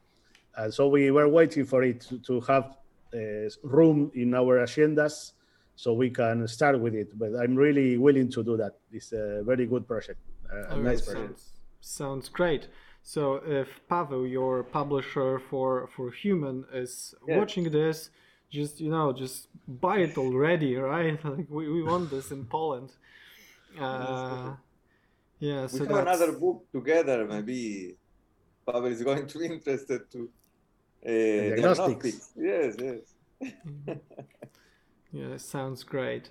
And 0.57 0.73
so 0.73 0.89
we 0.89 1.09
were 1.11 1.29
waiting 1.29 1.63
for 1.65 1.83
it 1.83 2.01
to, 2.01 2.19
to 2.19 2.41
have 2.41 2.75
uh, 3.13 3.49
room 3.63 4.11
in 4.13 4.33
our 4.33 4.59
agendas 4.59 5.31
so 5.75 5.93
we 5.93 6.09
can 6.09 6.47
start 6.47 6.79
with 6.79 6.95
it. 6.95 7.17
But 7.17 7.35
I'm 7.35 7.55
really 7.55 7.97
willing 7.97 8.29
to 8.31 8.43
do 8.43 8.57
that. 8.57 8.73
It's 8.91 9.11
a 9.11 9.43
very 9.43 9.65
good 9.65 9.87
project. 9.87 10.19
Uh, 10.51 10.75
nice 10.77 11.01
project. 11.01 11.39
Sounds, 11.39 11.51
sounds 11.81 12.29
great. 12.29 12.67
So 13.03 13.35
if 13.45 13.67
Pavel, 13.87 14.25
your 14.25 14.63
publisher 14.63 15.39
for 15.49 15.87
for 15.95 16.11
Human, 16.11 16.65
is 16.73 17.13
yeah. 17.27 17.37
watching 17.37 17.69
this, 17.69 18.09
just 18.49 18.79
you 18.79 18.89
know, 18.89 19.13
just 19.13 19.47
buy 19.67 19.97
it 19.99 20.17
already, 20.17 20.75
right? 20.93 21.23
Like 21.23 21.47
we, 21.49 21.69
we 21.71 21.83
want 21.83 22.09
this 22.09 22.31
in 22.31 22.45
Poland. 22.45 22.91
Uh, 23.77 24.55
yeah, 25.39 25.63
we 25.63 25.67
so 25.67 25.79
have 25.79 25.89
that's... 25.89 25.99
another 25.99 26.31
book 26.31 26.63
together. 26.71 27.27
Maybe 27.27 27.97
Pavel 28.65 28.85
is 28.85 29.03
going 29.03 29.27
to 29.31 29.37
be 29.37 29.47
interested 29.47 30.09
to 30.13 30.29
uh, 31.05 31.09
diagnostics. 31.09 32.31
Yes, 32.37 32.75
yes. 32.79 33.01
Yeah, 35.15 35.37
sounds 35.37 35.83
great. 35.85 36.29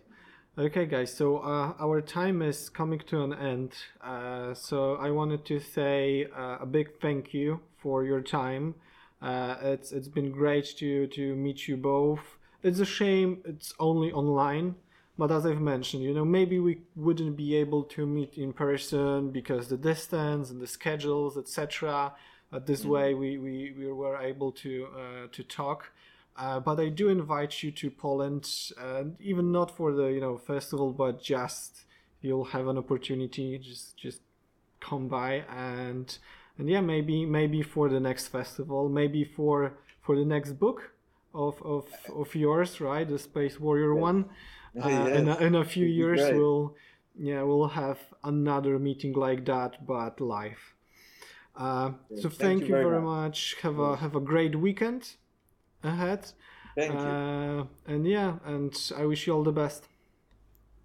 Okay, 0.58 0.84
guys, 0.84 1.12
so 1.12 1.38
uh, 1.38 1.72
our 1.80 2.02
time 2.02 2.42
is 2.42 2.68
coming 2.68 2.98
to 3.06 3.24
an 3.24 3.32
end. 3.32 3.72
Uh, 4.02 4.52
so 4.52 4.96
I 4.96 5.10
wanted 5.10 5.46
to 5.46 5.58
say 5.58 6.26
uh, 6.36 6.58
a 6.60 6.66
big 6.66 7.00
thank 7.00 7.32
you 7.32 7.60
for 7.78 8.04
your 8.04 8.20
time. 8.20 8.74
Uh, 9.22 9.56
it's 9.62 9.90
it's 9.90 10.08
been 10.08 10.30
great 10.30 10.66
to 10.80 11.06
to 11.06 11.34
meet 11.34 11.66
you 11.66 11.78
both. 11.78 12.36
It's 12.62 12.78
a 12.78 12.84
shame 12.84 13.40
it's 13.46 13.72
only 13.80 14.12
online, 14.12 14.74
but 15.16 15.32
as 15.32 15.46
I've 15.46 15.62
mentioned, 15.62 16.02
you 16.02 16.12
know, 16.12 16.26
maybe 16.26 16.58
we 16.58 16.82
wouldn't 16.94 17.38
be 17.38 17.56
able 17.56 17.84
to 17.84 18.04
meet 18.04 18.34
in 18.36 18.52
person 18.52 19.30
because 19.30 19.68
the 19.68 19.78
distance 19.78 20.50
and 20.50 20.60
the 20.60 20.66
schedules, 20.66 21.38
etc. 21.38 22.12
This 22.66 22.82
mm-hmm. 22.82 22.90
way, 22.90 23.14
we, 23.14 23.38
we 23.38 23.74
we 23.78 23.90
were 23.90 24.18
able 24.18 24.52
to 24.52 24.88
uh, 24.94 25.26
to 25.32 25.42
talk. 25.42 25.90
Uh, 26.36 26.58
but 26.58 26.80
I 26.80 26.88
do 26.88 27.08
invite 27.08 27.62
you 27.62 27.70
to 27.70 27.90
Poland, 27.90 28.50
and 28.76 29.16
even 29.20 29.52
not 29.52 29.76
for 29.76 29.92
the 29.92 30.06
you 30.06 30.20
know 30.20 30.36
festival, 30.36 30.92
but 30.92 31.22
just 31.22 31.84
you'll 32.22 32.46
have 32.46 32.66
an 32.66 32.76
opportunity. 32.76 33.58
Just 33.58 33.96
just 33.96 34.20
come 34.80 35.08
by 35.08 35.44
and 35.48 36.18
and 36.58 36.68
yeah, 36.68 36.80
maybe 36.80 37.24
maybe 37.24 37.62
for 37.62 37.88
the 37.88 38.00
next 38.00 38.28
festival, 38.28 38.88
maybe 38.88 39.24
for 39.24 39.74
for 40.02 40.16
the 40.16 40.24
next 40.24 40.52
book 40.54 40.90
of 41.32 41.62
of, 41.62 41.86
of 42.12 42.34
yours, 42.34 42.80
right? 42.80 43.08
The 43.08 43.18
Space 43.18 43.58
Warrior 43.60 43.94
one. 43.94 44.26
Uh, 44.76 44.88
yes. 44.88 45.18
in, 45.18 45.28
a, 45.28 45.36
in 45.36 45.54
a 45.54 45.64
few 45.64 45.86
years, 45.86 46.20
we'll 46.34 46.74
yeah 47.16 47.42
we'll 47.42 47.68
have 47.68 48.00
another 48.24 48.76
meeting 48.76 49.12
like 49.12 49.44
that, 49.44 49.86
but 49.86 50.20
live. 50.20 50.74
Uh, 51.54 51.92
so 52.16 52.22
thank, 52.22 52.34
thank 52.34 52.60
you, 52.62 52.66
you, 52.66 52.82
very 52.82 53.00
much. 53.00 53.04
much. 53.04 53.56
Have 53.62 53.78
a 53.78 53.94
have 53.94 54.16
a 54.16 54.20
great 54.20 54.56
weekend 54.56 55.14
ahead. 55.84 56.32
Thank 56.76 56.92
you. 56.92 56.98
Uh, 56.98 57.64
and 57.86 58.06
yeah, 58.06 58.34
and 58.44 58.74
I 58.96 59.04
wish 59.06 59.26
you 59.26 59.34
all 59.34 59.44
the 59.44 59.52
best. 59.52 59.84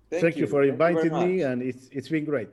Thank, 0.10 0.22
Thank 0.22 0.36
you. 0.36 0.42
you. 0.42 0.48
for 0.48 0.64
inviting 0.64 1.14
me, 1.14 1.42
and 1.42 1.62
it's 1.62 1.90
it's 1.92 2.10
been 2.10 2.26
great. 2.26 2.50